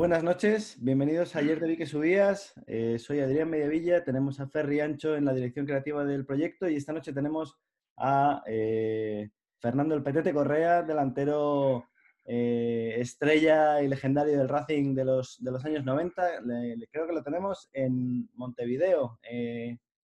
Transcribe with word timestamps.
buenas 0.00 0.24
noches, 0.24 0.78
bienvenidos 0.80 1.36
a 1.36 1.40
Ayer 1.40 1.60
de 1.60 1.68
Vi 1.68 1.76
que 1.76 1.84
subías. 1.84 2.54
Eh, 2.66 2.98
soy 2.98 3.20
Adrián 3.20 3.50
Mediavilla, 3.50 4.02
tenemos 4.02 4.40
a 4.40 4.48
Ferri 4.48 4.80
Ancho 4.80 5.14
en 5.14 5.26
la 5.26 5.34
dirección 5.34 5.66
creativa 5.66 6.06
del 6.06 6.24
proyecto 6.24 6.66
y 6.70 6.76
esta 6.76 6.94
noche 6.94 7.12
tenemos 7.12 7.58
a 7.98 8.42
eh, 8.46 9.28
Fernando 9.58 9.94
El 9.94 10.02
Petete 10.02 10.32
Correa, 10.32 10.82
delantero 10.84 11.84
eh, 12.24 12.94
estrella 12.96 13.82
y 13.82 13.88
legendario 13.88 14.38
del 14.38 14.48
Racing 14.48 14.94
de 14.94 15.04
los, 15.04 15.38
años 15.66 15.84
90. 15.84 16.40
Le- 16.46 16.88
creo 16.90 17.06
que 17.06 17.12
lo 17.12 17.22
tenemos 17.22 17.68
en 17.74 18.26
Montevideo. 18.32 19.18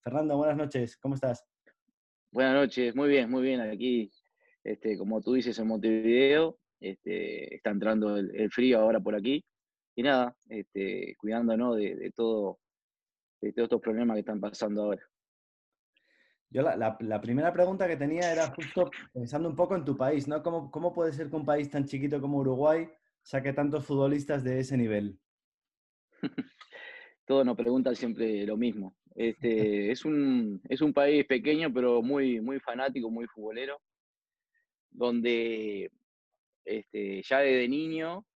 Fernando, 0.02 0.36
buenas 0.36 0.58
noches, 0.58 0.98
¿cómo 0.98 1.14
estás? 1.14 1.42
Buenas 2.30 2.54
noches, 2.54 2.94
muy 2.94 3.08
bien, 3.08 3.30
muy 3.30 3.42
bien. 3.42 3.62
Aquí, 3.62 4.12
este, 4.62 4.98
como 4.98 5.22
tú 5.22 5.32
dices, 5.32 5.58
en 5.58 5.68
Montevideo, 5.68 6.58
este, 6.80 7.54
está 7.54 7.70
entrando 7.70 8.18
el 8.18 8.50
frío 8.50 8.80
ahora 8.80 9.00
por 9.00 9.14
aquí. 9.14 9.42
Y 9.96 10.02
nada, 10.02 10.36
este, 10.48 11.16
cuidándonos 11.18 11.76
de, 11.76 11.96
de 11.96 12.10
todo, 12.12 12.60
de 13.40 13.52
todos 13.52 13.66
estos 13.66 13.80
problemas 13.80 14.16
que 14.16 14.20
están 14.20 14.40
pasando 14.40 14.84
ahora. 14.84 15.02
Yo 16.50 16.62
la, 16.62 16.76
la- 16.76 16.96
la 17.00 17.20
primera 17.20 17.52
pregunta 17.52 17.88
que 17.88 17.96
tenía 17.96 18.30
era 18.32 18.48
justo 18.50 18.90
pensando 19.12 19.48
un 19.48 19.56
poco 19.56 19.74
en 19.74 19.84
tu 19.84 19.96
país, 19.96 20.28
¿no? 20.28 20.42
¿Cómo, 20.42 20.70
cómo 20.70 20.92
puede 20.94 21.12
ser 21.12 21.30
que 21.30 21.36
un 21.36 21.46
país 21.46 21.70
tan 21.70 21.86
chiquito 21.86 22.20
como 22.20 22.38
Uruguay 22.38 22.88
saque 23.22 23.52
tantos 23.52 23.86
futbolistas 23.86 24.44
de 24.44 24.60
ese 24.60 24.76
nivel? 24.76 25.18
Todos 27.26 27.44
nos 27.46 27.56
preguntan 27.56 27.96
siempre 27.96 28.46
lo 28.46 28.56
mismo. 28.56 28.96
Este, 29.18 29.90
es 29.90 30.04
un, 30.04 30.60
es 30.68 30.82
un 30.82 30.92
país 30.92 31.24
pequeño, 31.24 31.72
pero 31.72 32.02
muy, 32.02 32.38
muy 32.42 32.60
fanático, 32.60 33.10
muy 33.10 33.26
futbolero, 33.26 33.80
donde 34.90 35.90
este, 36.64 37.22
ya 37.22 37.40
desde 37.40 37.68
niño, 37.68 38.26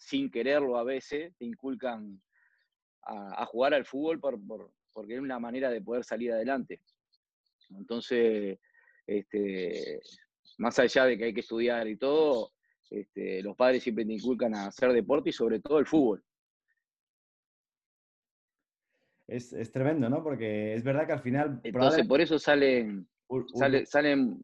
sin 0.00 0.30
quererlo 0.30 0.78
a 0.78 0.82
veces, 0.84 1.34
te 1.36 1.44
inculcan 1.44 2.20
a, 3.02 3.42
a 3.42 3.46
jugar 3.46 3.74
al 3.74 3.84
fútbol 3.84 4.18
por, 4.18 4.44
por- 4.46 4.72
porque 4.92 5.14
es 5.14 5.20
una 5.20 5.38
manera 5.38 5.70
de 5.70 5.80
poder 5.82 6.02
salir 6.04 6.32
adelante. 6.32 6.80
Entonces, 7.70 8.58
este, 9.06 10.00
más 10.58 10.78
allá 10.78 11.04
de 11.04 11.16
que 11.18 11.24
hay 11.24 11.34
que 11.34 11.40
estudiar 11.40 11.86
y 11.86 11.96
todo, 11.96 12.52
este, 12.90 13.42
los 13.42 13.54
padres 13.56 13.82
siempre 13.82 14.04
te 14.04 14.12
inculcan 14.14 14.54
a 14.54 14.66
hacer 14.66 14.92
deporte 14.92 15.30
y 15.30 15.32
sobre 15.32 15.60
todo 15.60 15.78
el 15.78 15.86
fútbol. 15.86 16.24
Es, 19.28 19.52
es 19.52 19.70
tremendo, 19.70 20.08
¿no? 20.10 20.24
Porque 20.24 20.74
es 20.74 20.82
verdad 20.82 21.06
que 21.06 21.12
al 21.12 21.22
final 21.22 21.60
Entonces, 21.62 21.72
probablemente 21.72 22.08
por 22.08 22.20
eso 22.20 22.38
salen, 22.38 23.08
salen 23.86 24.42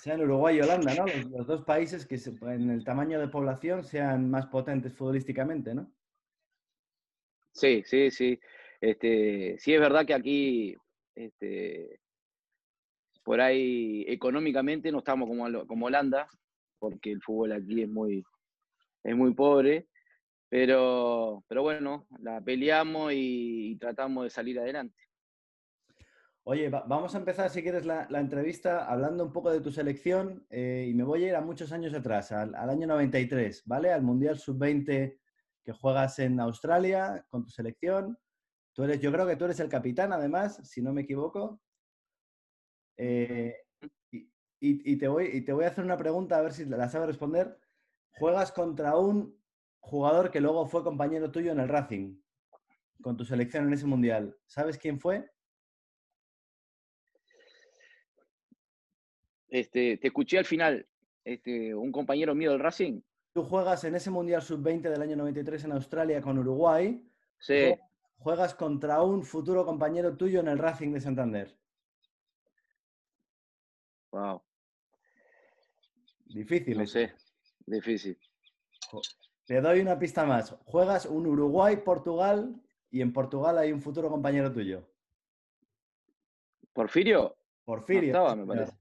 sean 0.00 0.20
Uruguay 0.20 0.56
y 0.56 0.60
Holanda, 0.60 0.94
¿no? 0.94 1.06
Los, 1.30 1.46
dos 1.46 1.64
países 1.64 2.06
que 2.06 2.16
en 2.42 2.70
el 2.70 2.84
tamaño 2.84 3.18
de 3.18 3.28
población 3.28 3.82
sean 3.82 4.30
más 4.30 4.46
potentes 4.46 4.94
futbolísticamente, 4.94 5.74
¿no? 5.74 5.92
Sí, 7.52 7.82
sí, 7.84 8.10
sí. 8.10 8.38
Este, 8.80 9.56
sí 9.58 9.74
es 9.74 9.80
verdad 9.80 10.06
que 10.06 10.14
aquí, 10.14 10.76
este, 11.16 12.00
por 13.24 13.40
ahí 13.40 14.04
económicamente 14.06 14.92
no 14.92 14.98
estamos 14.98 15.28
como, 15.28 15.66
como 15.66 15.86
Holanda, 15.86 16.28
porque 16.78 17.10
el 17.10 17.20
fútbol 17.20 17.52
aquí 17.52 17.82
es 17.82 17.88
muy, 17.88 18.24
es 19.02 19.16
muy 19.16 19.34
pobre, 19.34 19.88
pero, 20.48 21.44
pero 21.48 21.62
bueno, 21.62 22.06
la 22.20 22.40
peleamos 22.40 23.12
y 23.14 23.76
tratamos 23.80 24.24
de 24.24 24.30
salir 24.30 24.60
adelante. 24.60 25.07
Oye, 26.50 26.70
va- 26.70 26.84
vamos 26.88 27.14
a 27.14 27.18
empezar, 27.18 27.50
si 27.50 27.62
quieres, 27.62 27.84
la, 27.84 28.06
entrevista 28.08 28.86
hablando 28.86 29.22
un 29.22 29.34
poco 29.34 29.50
de 29.50 29.60
tu 29.60 29.70
selección 29.70 30.46
eh, 30.48 30.86
y 30.88 30.94
me 30.94 31.04
voy 31.04 31.24
a 31.24 31.28
ir 31.28 31.34
a 31.34 31.42
muchos 31.42 31.72
años 31.72 31.92
atrás, 31.92 32.32
al, 32.32 32.54
año 32.54 32.86
93, 32.86 33.64
¿vale? 33.66 33.92
Al 33.92 34.00
Mundial 34.00 34.38
Sub-20 34.38 35.18
que 35.62 35.72
juegas 35.72 36.18
en 36.20 36.40
Australia 36.40 37.22
con 37.28 37.44
tu 37.44 37.50
selección. 37.50 38.18
Tú 38.72 38.84
eres, 38.84 38.98
yo 38.98 39.12
creo 39.12 39.26
que 39.26 39.36
tú 39.36 39.44
eres 39.44 39.60
el 39.60 39.68
capitán, 39.68 40.10
además, 40.10 40.58
si 40.66 40.80
no 40.80 40.94
me 40.94 41.02
equivoco. 41.02 41.60
Eh, 42.96 43.54
y 44.58 44.96
te 44.96 45.06
voy, 45.06 45.26
y 45.26 45.42
te 45.42 45.52
voy 45.52 45.66
a 45.66 45.68
hacer 45.68 45.84
una 45.84 45.98
pregunta, 45.98 46.38
a 46.38 46.40
ver 46.40 46.54
si 46.54 46.64
la 46.64 46.88
sabes 46.88 47.08
responder. 47.08 47.60
Juegas 48.12 48.52
contra 48.52 48.96
un 48.96 49.38
jugador 49.80 50.30
que 50.30 50.40
luego 50.40 50.66
fue 50.66 50.82
compañero 50.82 51.30
tuyo 51.30 51.52
en 51.52 51.60
el 51.60 51.68
Racing, 51.68 52.18
con 53.02 53.18
tu 53.18 53.26
selección 53.26 53.66
en 53.66 53.74
ese 53.74 53.84
Mundial. 53.84 54.34
¿Sabes 54.46 54.78
quién 54.78 54.98
fue? 54.98 55.30
Este, 59.48 59.96
te 59.96 60.08
escuché 60.08 60.38
al 60.38 60.44
final, 60.44 60.86
este, 61.24 61.74
un 61.74 61.90
compañero 61.92 62.34
mío 62.34 62.50
del 62.52 62.60
Racing. 62.60 63.00
Tú 63.32 63.44
juegas 63.44 63.84
en 63.84 63.94
ese 63.94 64.10
Mundial 64.10 64.42
Sub-20 64.42 64.82
del 64.90 65.00
año 65.02 65.16
93 65.16 65.64
en 65.64 65.72
Australia 65.72 66.20
con 66.20 66.38
Uruguay. 66.38 67.02
Sí, 67.38 67.52
Jue- 67.54 67.80
Juegas 68.20 68.54
contra 68.54 69.00
un 69.02 69.22
futuro 69.22 69.64
compañero 69.64 70.16
tuyo 70.16 70.40
en 70.40 70.48
el 70.48 70.58
Racing 70.58 70.92
de 70.92 71.00
Santander. 71.00 71.56
wow, 74.10 74.42
Difícil. 76.26 76.76
no 76.76 76.82
eso. 76.82 76.92
sé, 76.94 77.14
difícil. 77.66 78.18
Te 79.46 79.60
doy 79.60 79.80
una 79.80 79.98
pista 79.98 80.24
más. 80.24 80.54
Juegas 80.64 81.06
un 81.06 81.26
Uruguay-Portugal 81.26 82.60
y 82.90 83.00
en 83.02 83.12
Portugal 83.12 83.56
hay 83.58 83.72
un 83.72 83.80
futuro 83.80 84.10
compañero 84.10 84.52
tuyo. 84.52 84.86
¿Porfirio? 86.72 87.36
Porfirio. 87.64 88.08
estaba, 88.08 88.32
sí, 88.32 88.38
me 88.40 88.46
parece. 88.46 88.72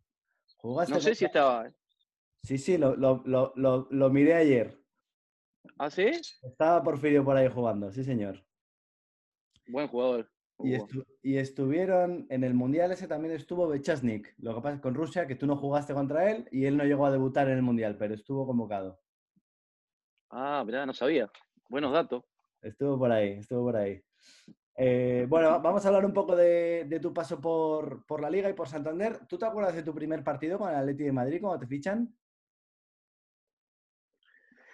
Jugaste 0.57 0.93
No 0.93 0.99
sé 0.99 1.15
si 1.15 1.25
estaba. 1.25 1.67
¿eh? 1.67 1.73
Sí, 2.43 2.57
sí, 2.57 2.77
lo, 2.77 2.95
lo- 2.95 3.23
lo- 3.25 3.53
lo- 3.55 3.87
lo 3.89 4.09
miré 4.09 4.33
ayer. 4.35 4.79
¿Ah, 5.77 5.89
sí? 5.89 6.05
Estaba 6.43 6.83
Porfirio 6.83 7.23
por 7.23 7.35
ahí 7.37 7.49
jugando, 7.49 7.91
sí, 7.91 8.03
señor. 8.03 8.43
Buen 9.67 9.87
jugador. 9.87 10.31
Y, 10.59 10.75
Hugo. 10.75 10.87
estu- 10.87 11.05
y 11.21 11.37
estuvieron 11.37 12.25
en 12.29 12.43
el 12.43 12.53
Mundial 12.53 12.91
ese 12.91 13.07
también 13.07 13.33
estuvo 13.35 13.67
Bechasnik. 13.67 14.33
Lo 14.39 14.55
que 14.55 14.61
pasa 14.61 14.81
con 14.81 14.95
Rusia, 14.95 15.27
que 15.27 15.35
tú 15.35 15.45
no 15.45 15.55
jugaste 15.57 15.93
contra 15.93 16.31
él 16.31 16.47
y 16.51 16.65
él 16.65 16.77
no 16.77 16.83
llegó 16.83 17.05
a 17.05 17.11
debutar 17.11 17.47
en 17.49 17.57
el 17.57 17.61
Mundial, 17.61 17.97
pero 17.97 18.15
estuvo 18.15 18.47
convocado. 18.47 18.99
Ah, 20.29 20.63
verdad, 20.65 20.85
no 20.87 20.93
sabía. 20.93 21.29
Buenos 21.69 21.91
datos. 21.93 22.23
Estuvo 22.61 22.97
por 22.97 23.11
ahí, 23.11 23.33
estuvo 23.33 23.65
por 23.65 23.75
ahí. 23.75 24.01
Eh, 24.79 25.25
bueno, 25.27 25.49
va- 25.49 25.57
vamos 25.57 25.83
a 25.83 25.87
hablar 25.87 26.05
un 26.05 26.13
poco 26.13 26.35
de, 26.35 26.99
tu 27.01 27.11
paso 27.11 27.41
por, 27.41 28.21
la 28.21 28.29
Liga 28.29 28.47
y 28.47 28.53
por 28.53 28.69
Santander. 28.69 29.25
¿Tú 29.27 29.37
te 29.37 29.45
acuerdas 29.45 29.75
de 29.75 29.81
tu 29.81 29.93
primer 29.93 30.23
partido 30.23 30.59
con 30.59 30.69
el 30.69 30.75
Atleti 30.75 31.03
de 31.03 31.11
Madrid 31.11 31.41
cuando 31.41 31.59
te 31.59 31.67
fichan? 31.67 32.15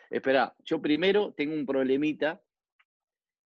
Espera, 0.10 0.54
yo 0.60 0.82
primero 0.82 1.34
tengo 1.34 1.54
un 1.56 1.66
problemita, 1.66 2.42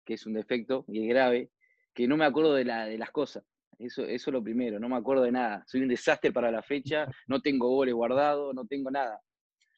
que 0.05 0.13
es 0.13 0.25
un 0.25 0.33
defecto 0.33 0.85
y 0.87 1.03
es 1.03 1.09
grave, 1.09 1.51
que 1.93 2.07
no 2.07 2.15
me 2.15 2.25
acuerdo 2.25 2.53
de 2.53 2.63
las 2.63 3.11
cosas. 3.11 3.43
Eso, 3.77 4.03
eso 4.03 4.29
es 4.29 4.33
lo 4.33 4.41
primero, 4.41 4.79
no 4.79 4.87
me 4.87 4.95
acuerdo 4.95 5.23
de 5.23 5.33
nada. 5.33 5.63
Soy 5.67 5.81
un 5.81 5.89
desastre 5.89 6.31
para 6.31 6.49
la 6.49 6.63
fecha, 6.63 7.05
no 7.27 7.41
tengo 7.41 7.67
goles 7.67 7.93
guardados, 7.93 8.55
no 8.55 8.65
tengo 8.65 8.89
nada. 8.89 9.19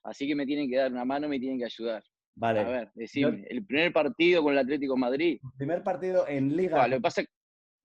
Así 0.03 0.27
que 0.27 0.35
me 0.35 0.45
tienen 0.45 0.69
que 0.69 0.77
dar 0.77 0.91
una 0.91 1.03
mano, 1.03 1.27
me 1.27 1.39
tienen 1.39 1.57
que 1.57 1.65
ayudar. 1.65 2.03
Vale. 2.39 2.59
A 2.59 2.63
ver, 2.69 2.91
decime, 2.93 3.45
el 3.49 3.65
primer 3.65 3.91
partido 3.91 4.43
con 4.43 4.53
el 4.53 4.59
Atlético 4.59 4.93
de 4.93 4.99
Madrid. 4.99 5.39
Primer 5.57 5.83
partido 5.83 6.27
en 6.27 6.55
Liga 6.55 6.83
Ah, 6.83 6.87
lo, 6.87 6.97
que 6.97 7.01
pasa, 7.01 7.23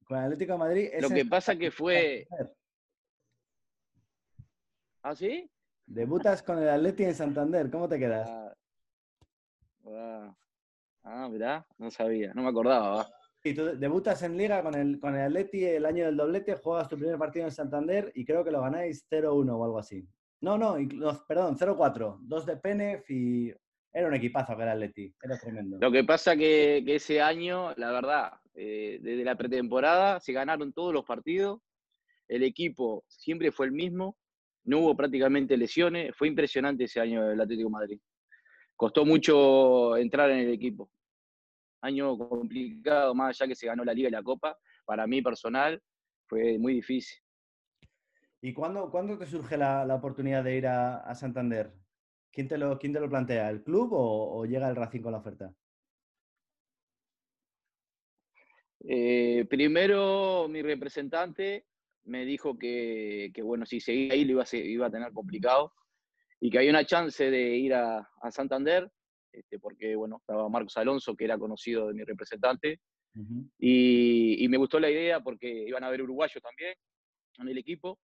con 0.05 0.19
el 0.19 0.25
Atlético 0.25 0.53
de 0.53 0.59
Madrid 0.59 0.89
es 0.93 1.03
lo 1.03 1.09
que 1.09 1.25
pasa 1.25 1.57
que 1.57 1.71
fue... 1.71 2.27
¿Ah, 5.03 5.17
sí? 5.17 5.51
Debutas 5.87 6.43
con 6.43 6.59
el 6.59 6.69
Atleti 6.69 7.05
en 7.05 7.15
Santander. 7.15 7.71
¿Cómo 7.71 7.89
te 7.89 7.99
quedas? 7.99 8.29
Ah, 8.29 8.55
ah, 9.87 10.37
ah, 11.05 11.29
mirá, 11.31 11.67
no 11.79 11.91
sabía, 11.91 12.35
no 12.35 12.43
me 12.43 12.51
acordaba. 12.51 13.09
Y 13.43 13.55
tú 13.55 13.77
debutas 13.77 14.23
en 14.23 14.37
Liga 14.37 14.63
con 14.63 14.75
el, 14.75 15.01
con 15.01 15.17
el 15.17 15.23
Atleti 15.23 15.65
el 15.65 15.87
año 15.87 16.05
del 16.05 16.17
doblete, 16.17 16.57
juegas 16.57 16.89
tu 16.89 16.99
primer 16.99 17.19
partido 17.19 17.47
en 17.47 17.51
Santander 17.51 18.13
y 18.15 18.27
creo 18.27 18.45
que 18.45 18.53
lo 18.53 18.61
ganáis 18.61 19.09
0-1 19.11 19.51
o 19.51 19.65
algo 19.65 19.79
así. 19.79 20.07
No, 20.43 20.59
no, 20.59 20.77
perdón, 21.27 21.57
0-4. 21.57 22.19
Dos 22.21 22.45
de 22.45 22.57
Penef 22.59 23.11
y 23.11 23.53
era 23.93 24.09
un 24.09 24.15
equipazo 24.15 24.57
que 24.57 24.63
era 24.63 24.73
el 24.73 24.83
Atleti. 24.83 25.15
Era 25.23 25.39
tremendo. 25.39 25.79
Lo 25.81 25.93
que 25.93 26.05
pasa 26.05 26.37
que, 26.37 26.83
que 26.85 26.97
ese 26.97 27.21
año, 27.21 27.75
la 27.77 27.93
verdad, 27.93 28.33
eh, 28.55 28.99
desde 29.03 29.25
la 29.25 29.37
pretemporada 29.37 30.21
se 30.21 30.33
ganaron 30.33 30.73
todos 30.73 30.93
los 30.93 31.05
partidos, 31.05 31.61
el 32.29 32.43
equipo 32.43 33.05
siempre 33.07 33.53
fue 33.53 33.67
el 33.67 33.73
mismo, 33.73 34.17
no 34.65 34.79
hubo 34.79 34.97
prácticamente 34.97 35.57
lesiones, 35.57 36.17
fue 36.17 36.29
impresionante 36.29 36.85
ese 36.85 37.01
año 37.01 37.27
del 37.27 37.41
Atlético 37.41 37.69
de 37.69 37.73
Madrid. 37.73 38.01
Costó 38.77 39.05
mucho 39.05 39.97
entrar 39.97 40.31
en 40.31 40.39
el 40.39 40.51
equipo. 40.53 40.91
Año 41.83 42.17
complicado, 42.17 43.15
más 43.15 43.41
allá 43.41 43.49
que 43.49 43.55
se 43.55 43.67
ganó 43.67 43.85
la 43.85 43.93
Liga 43.93 44.09
y 44.09 44.13
la 44.13 44.23
Copa, 44.23 44.57
para 44.85 45.07
mí 45.07 45.21
personal 45.21 45.83
fue 46.27 46.59
muy 46.59 46.75
difícil. 46.75 47.19
¿Y 48.41 48.53
cuándo, 48.53 48.91
cuándo 48.91 49.19
te 49.19 49.27
surge 49.27 49.57
la, 49.57 49.85
la 49.85 49.97
oportunidad 49.97 50.43
de 50.43 50.57
ir 50.57 50.67
a, 50.67 50.99
a 50.99 51.15
Santander? 51.15 51.73
¿Quién 52.33 52.49
te, 52.49 52.59
lo, 52.59 52.79
¿Quién 52.79 52.93
te 52.93 53.01
lo 53.01 53.09
plantea? 53.09 53.51
¿El 53.51 53.63
club 53.63 53.93
o, 53.93 54.39
o 54.39 54.47
llega 54.47 54.69
el 54.69 54.77
Racing 54.77 55.03
con 55.03 55.13
la 55.13 55.19
oferta? 55.19 55.55
Eh, 58.85 59.47
primero, 59.49 60.49
mi 60.49 60.63
representante 60.63 61.67
me 62.05 62.25
dijo 62.25 62.59
que, 62.59 63.31
que, 63.33 63.43
bueno, 63.43 63.65
si 63.67 63.81
seguía 63.81 64.15
ahí 64.15 64.25
lo 64.25 64.33
iba 64.33 64.43
a, 64.43 64.47
ser- 64.47 64.67
iba 64.67 64.87
a 64.87 64.91
tener 64.91 65.13
complicado 65.13 65.73
y 66.41 66.51
que 66.51 66.59
había 66.59 66.71
una 66.71 66.85
chance 66.85 67.31
de 67.31 67.57
ir 67.57 67.75
a, 67.75 67.99
a 67.99 68.31
Santander 68.33 68.91
este, 69.33 69.59
porque 69.59 69.97
bueno, 69.97 70.19
estaba 70.19 70.49
Marcos 70.49 70.77
Alonso, 70.77 71.17
que 71.17 71.25
era 71.25 71.39
conocido 71.39 71.89
de 71.89 71.95
mi 71.95 72.05
representante, 72.05 72.81
y, 73.59 74.47
me 74.49 74.57
gustó 74.57 74.81
la 74.81 74.91
idea 74.91 75.21
porque 75.21 75.49
iban 75.67 75.85
a 75.85 75.91
ver 75.91 76.03
uruguayos 76.03 76.43
también 76.43 76.75
en 77.39 77.49
el 77.49 77.59
equipo, 77.59 77.99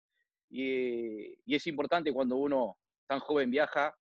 y, 0.51 1.35
es 1.47 1.67
importante 1.67 2.13
cuando 2.13 2.37
uno 2.37 2.79
tan 3.07 3.21
joven 3.21 3.51
viaja 3.51 3.95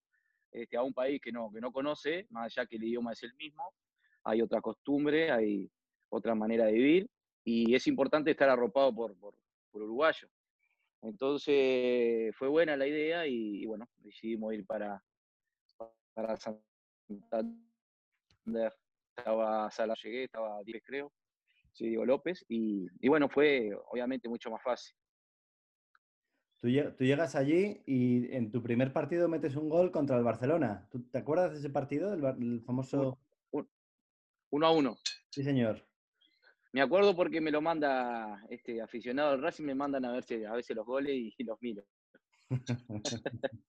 este, 0.62 0.78
a 0.78 0.84
un 0.84 0.94
país 0.94 1.22
que 1.22 1.32
no, 1.32 1.52
que 1.52 1.62
no 1.62 1.72
conoce, 1.72 2.28
más 2.30 2.46
allá 2.46 2.66
que 2.66 2.76
el 2.78 2.84
idioma 2.84 3.14
es 3.14 3.24
el 3.24 3.34
mismo, 3.36 3.74
hay 4.24 4.42
otra 4.42 4.62
costumbre, 4.62 5.32
hay 5.32 5.70
otra 6.10 6.36
manera 6.36 6.66
de 6.66 6.74
vivir, 6.74 7.10
y 7.44 7.74
es 7.74 7.88
importante 7.88 8.32
estar 8.32 8.50
arropado 8.50 8.94
por, 8.94 9.18
por, 9.18 9.36
por 9.72 9.82
uruguayos. 9.82 10.30
Entonces 11.02 12.36
fue 12.36 12.48
buena 12.48 12.76
la 12.76 12.88
idea 12.88 13.28
y, 13.28 13.66
bueno, 13.66 13.88
decidimos 13.98 14.54
ir 14.54 14.66
para, 14.66 15.02
para 16.14 16.36
Santander. 16.38 17.58
Estaba 19.16 19.72
Sala, 19.72 19.96
llegué, 20.04 20.26
estaba 20.26 20.62
10 20.64 20.84
creo, 20.86 21.12
sí, 21.72 21.88
Diego 21.90 22.06
López, 22.06 22.46
y, 22.48 22.88
bueno, 23.08 23.30
fue 23.30 23.72
obviamente 23.92 24.30
mucho 24.30 24.52
más 24.52 24.62
fácil. 24.62 24.96
Tú, 26.60 26.70
llegas 26.70 27.36
allí 27.36 27.84
y 27.86 28.34
en 28.36 28.52
tu 28.52 28.64
primer 28.64 28.92
partido 28.92 29.28
metes 29.28 29.56
un 29.56 29.70
gol 29.70 29.92
contra 29.92 30.18
el 30.18 30.24
Barcelona. 30.24 30.88
¿Tú 30.92 31.04
te 31.04 31.20
acuerdas 31.20 31.52
de 31.52 31.60
ese 31.60 31.70
partido, 31.70 32.14
el, 32.14 32.62
famoso... 32.62 33.20
Uno 34.50 34.66
a 34.66 34.72
uno. 34.72 34.98
Sí, 35.30 35.44
señor. 35.44 35.86
Me 36.72 36.82
acuerdo 36.82 37.16
porque 37.16 37.42
me 37.42 37.52
lo 37.52 37.62
manda 37.62 38.44
este 38.50 38.82
aficionado 38.82 39.32
al 39.32 39.42
Racing, 39.42 39.66
me 39.66 39.76
mandan 39.76 40.06
a 40.06 40.12
ver 40.12 40.24
a 40.48 40.54
veces 40.54 40.76
los 40.76 40.86
goles 40.86 41.14
y, 41.14 41.44
los 41.44 41.62
miro. 41.62 41.84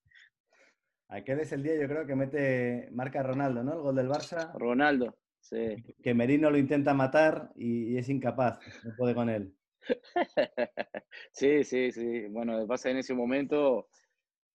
Aquel 1.08 1.40
es 1.40 1.52
el 1.52 1.62
día, 1.62 1.81
yo 1.81 1.88
creo, 1.88 2.06
que 2.06 2.14
mete, 2.14 2.88
marca 2.93 3.23
Ronaldo, 3.23 3.64
¿no? 3.64 3.73
El 3.73 3.81
gol 3.81 3.96
del 3.96 4.08
Barça. 4.08 4.52
Ronaldo, 4.55 5.17
sí. 5.40 5.76
Que 6.02 6.14
Merino 6.14 6.50
lo 6.50 6.58
intenta 6.58 6.93
matar 6.94 7.50
y, 7.56 7.96
es 7.96 8.08
incapaz, 8.08 8.61
no 8.85 8.94
puede 8.96 9.14
con 9.14 9.31
él. 9.31 9.55
sí, 11.32 11.64
sí, 11.64 11.93
sí. 11.93 12.26
Bueno, 12.29 12.67
pasa 12.67 12.90
en 12.90 12.99
ese 12.99 13.14
momento 13.14 13.88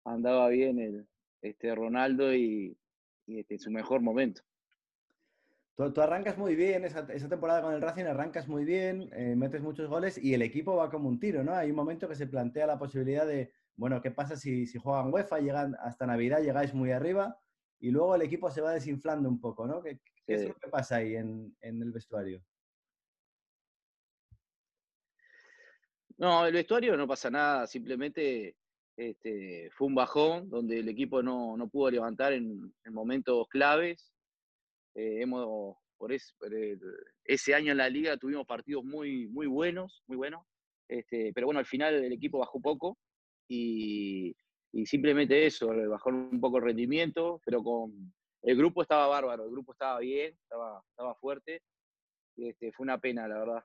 andaba 0.06 0.50
bien 0.50 0.80
el, 0.80 1.08
este 1.42 1.74
Ronaldo 1.76 2.34
y, 2.34 2.78
y 3.26 3.40
este, 3.40 3.56
en 3.56 3.60
su 3.60 3.72
mejor 3.72 4.02
momento. 4.02 4.42
Tú, 5.76 6.02
arrancas 6.02 6.38
muy 6.38 6.56
bien, 6.56 6.86
esa, 6.86 7.08
temporada 7.08 7.64
con 7.64 7.74
el 7.74 7.82
Racing 7.82 8.06
arrancas 8.06 8.48
muy 8.48 8.64
bien, 8.64 9.10
eh, 9.14 9.36
metes 9.36 9.62
muchos 9.62 9.90
goles 9.90 10.24
y 10.24 10.36
el 10.36 10.44
equipo 10.44 10.76
va 10.76 10.92
como 10.92 11.10
un 11.10 11.20
tiro, 11.20 11.44
¿no? 11.44 11.56
Hay 11.56 11.72
un 11.72 11.76
momento 11.76 12.08
que 12.08 12.16
se 12.16 12.28
plantea 12.28 12.68
la 12.68 12.78
posibilidad 12.78 13.26
de, 13.26 13.52
bueno, 13.76 14.00
¿qué 14.00 14.12
pasa 14.12 14.36
si, 14.36 14.68
si 14.68 14.78
juegan 14.78 15.12
UEFA, 15.12 15.40
llegan 15.40 15.76
hasta 15.80 16.06
Navidad, 16.06 16.44
llegáis 16.44 16.76
muy 16.76 16.92
arriba 16.92 17.40
y 17.80 17.90
luego 17.90 18.14
el 18.14 18.22
equipo 18.22 18.52
se 18.52 18.62
va 18.62 18.72
desinflando 18.72 19.28
un 19.28 19.42
poco, 19.42 19.66
¿no? 19.66 19.82
¿Qué, 19.82 20.00
es 20.28 20.48
lo 20.48 20.54
que 20.54 20.70
pasa 20.70 20.98
ahí 20.98 21.16
en, 21.16 21.56
el 21.60 21.92
vestuario? 21.92 22.44
No, 26.18 26.46
el 26.46 26.54
vestuario 26.54 26.96
no 26.96 27.08
pasa 27.08 27.30
nada, 27.30 27.68
simplemente 27.68 28.56
este, 28.96 29.70
fue 29.72 29.88
un 29.88 29.96
bajón 29.96 30.50
donde 30.50 30.80
el 30.80 30.90
equipo 30.90 31.24
no, 31.24 31.58
pudo 31.72 31.90
levantar 31.90 32.34
en, 32.34 32.74
en 32.84 32.94
momentos 32.94 33.48
claves 33.50 34.14
eh, 34.96 35.22
hemos, 35.22 35.78
por, 35.98 36.12
ese 37.24 37.56
año 37.56 37.72
en 37.72 37.78
la 37.78 37.90
liga 37.90 38.18
tuvimos 38.18 38.46
partidos 38.46 38.84
muy, 38.84 39.28
muy 39.28 39.48
buenos, 39.48 40.04
muy 40.08 40.18
buenos. 40.18 40.46
Este, 40.88 41.32
pero 41.34 41.48
bueno, 41.48 41.60
al 41.60 41.66
final 41.66 41.96
el 41.96 42.12
equipo 42.12 42.40
bajó 42.40 42.60
poco 42.62 42.98
y, 43.48 44.36
simplemente 44.86 45.46
eso, 45.46 45.68
bajó 45.90 46.10
un 46.10 46.40
poco 46.40 46.58
el 46.58 46.66
rendimiento, 46.66 47.42
pero 47.46 47.64
con 47.64 48.14
el 48.42 48.58
grupo 48.58 48.82
estaba 48.82 49.08
bárbaro, 49.08 49.46
el 49.46 49.52
grupo 49.52 49.72
estaba 49.72 50.00
bien, 50.00 50.36
estaba, 50.44 50.84
estaba 50.90 51.16
fuerte. 51.16 51.62
Este, 52.36 52.72
fue 52.72 52.84
una 52.84 52.98
pena, 52.98 53.28
la 53.28 53.40
verdad. 53.40 53.64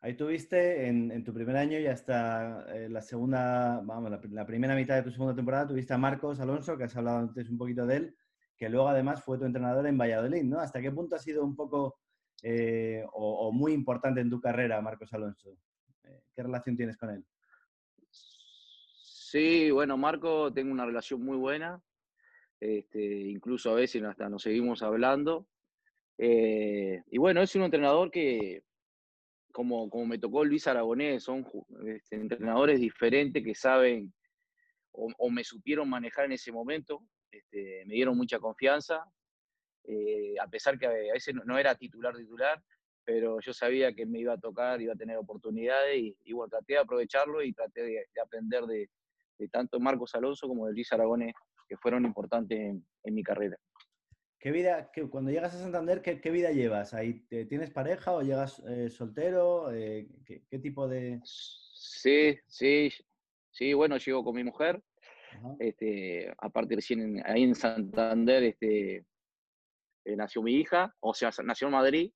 Ahí 0.00 0.14
tuviste 0.14 0.86
en, 0.86 1.24
tu 1.24 1.34
primer 1.34 1.56
año 1.56 1.78
y 1.80 1.86
hasta 1.86 2.64
eh, 2.72 2.88
la 2.88 3.02
segunda, 3.02 3.80
vamos, 3.82 4.12
la, 4.30 4.46
primera 4.46 4.76
mitad 4.76 4.94
de 4.94 5.02
tu 5.02 5.10
segunda 5.10 5.34
temporada, 5.34 5.66
tuviste 5.66 5.92
a 5.92 5.98
Marcos 5.98 6.38
Alonso, 6.38 6.78
que 6.78 6.84
has 6.84 6.96
hablado 6.96 7.18
antes 7.18 7.50
un 7.50 7.58
poquito 7.58 7.84
de 7.84 7.96
él, 7.96 8.16
que 8.56 8.68
luego 8.68 8.88
además 8.88 9.24
fue 9.24 9.38
tu 9.38 9.44
entrenador 9.44 9.84
en 9.88 9.98
Valladolid, 9.98 10.44
¿no? 10.44 10.60
¿Hasta 10.60 10.80
qué 10.80 10.92
punto 10.92 11.16
ha 11.16 11.18
sido 11.18 11.44
un 11.44 11.56
poco 11.56 11.98
eh, 12.44 13.04
o, 13.12 13.50
muy 13.50 13.72
importante 13.72 14.20
en 14.20 14.30
tu 14.30 14.40
carrera, 14.40 14.80
Marcos 14.80 15.12
Alonso? 15.12 15.58
Eh, 16.04 16.20
¿Qué 16.32 16.44
relación 16.44 16.76
tienes 16.76 16.96
con 16.96 17.10
él? 17.10 17.24
Sí, 18.12 19.72
bueno, 19.72 19.96
Marco, 19.96 20.52
tengo 20.52 20.70
una 20.70 20.86
relación 20.86 21.24
muy 21.24 21.36
buena. 21.36 21.82
Este, 22.60 23.02
incluso 23.02 23.72
a 23.72 23.74
veces 23.74 24.02
hasta 24.04 24.28
nos 24.28 24.42
seguimos 24.42 24.80
hablando. 24.82 25.48
Y 26.16 27.18
bueno, 27.18 27.42
es 27.42 27.54
un 27.54 27.62
entrenador 27.62 28.10
que, 28.10 28.64
como, 29.58 29.90
como 29.90 30.06
me 30.06 30.20
tocó 30.20 30.44
Luis 30.44 30.68
Aragonés, 30.68 31.24
son 31.24 31.44
este, 31.84 32.14
entrenadores 32.14 32.78
diferentes 32.78 33.42
que 33.42 33.56
saben 33.56 34.14
o, 34.92 35.30
me 35.30 35.42
supieron 35.42 35.90
manejar 35.90 36.26
en 36.26 36.32
ese 36.32 36.52
momento. 36.52 37.02
Este, 37.28 37.82
me 37.86 37.94
dieron 37.94 38.16
mucha 38.16 38.38
confianza, 38.38 39.04
eh, 39.82 40.36
a 40.40 40.46
pesar 40.46 40.78
que 40.78 40.86
a 40.86 40.90
veces 40.90 41.34
no, 41.44 41.58
era 41.58 41.74
titular 41.74 42.14
titular, 42.16 42.62
pero 43.04 43.40
yo 43.40 43.52
sabía 43.52 43.92
que 43.92 44.06
me 44.06 44.20
iba 44.20 44.34
a 44.34 44.38
tocar, 44.38 44.80
iba 44.80 44.92
a 44.92 44.96
tener 44.96 45.16
oportunidades 45.16 46.14
y, 46.24 46.32
bueno, 46.32 46.50
traté 46.50 46.74
de 46.74 46.78
aprovecharlo 46.78 47.42
y 47.42 47.52
traté 47.52 47.82
de, 47.82 48.06
aprender 48.22 48.62
de, 48.62 48.88
tanto 49.50 49.80
Marcos 49.80 50.14
Alonso 50.14 50.46
como 50.46 50.68
de 50.68 50.72
Luis 50.72 50.92
Aragones, 50.92 51.34
que 51.68 51.76
fueron 51.76 52.04
importantes 52.04 52.60
en, 52.60 52.84
mi 53.12 53.24
carrera. 53.24 53.56
¿Qué 54.40 54.52
vida, 54.52 54.90
cuando 55.10 55.32
llegas 55.32 55.52
a 55.54 55.58
Santander, 55.58 56.00
qué, 56.00 56.30
vida 56.30 56.52
llevas? 56.52 56.94
¿Ahí 56.94 57.24
tienes 57.48 57.70
pareja 57.70 58.12
o 58.12 58.22
llegas 58.22 58.62
eh, 58.68 58.88
soltero? 58.88 59.72
Eh, 59.72 60.08
¿qué, 60.24 60.58
tipo 60.60 60.86
de...? 60.86 61.20
Sí, 61.24 62.38
sí, 62.46 62.88
sí, 63.50 63.72
bueno, 63.74 63.96
llego 63.96 64.22
con 64.22 64.36
mi 64.36 64.44
mujer, 64.44 64.80
este, 65.58 66.32
aparte 66.38 66.76
recién 66.76 67.20
ahí 67.26 67.42
en 67.42 67.56
Santander 67.56 68.44
este, 68.44 69.04
eh, 70.04 70.16
nació 70.16 70.42
mi 70.42 70.54
hija, 70.54 70.94
o 71.00 71.12
sea, 71.14 71.30
nació 71.44 71.66
en 71.66 71.72
Madrid, 71.72 72.12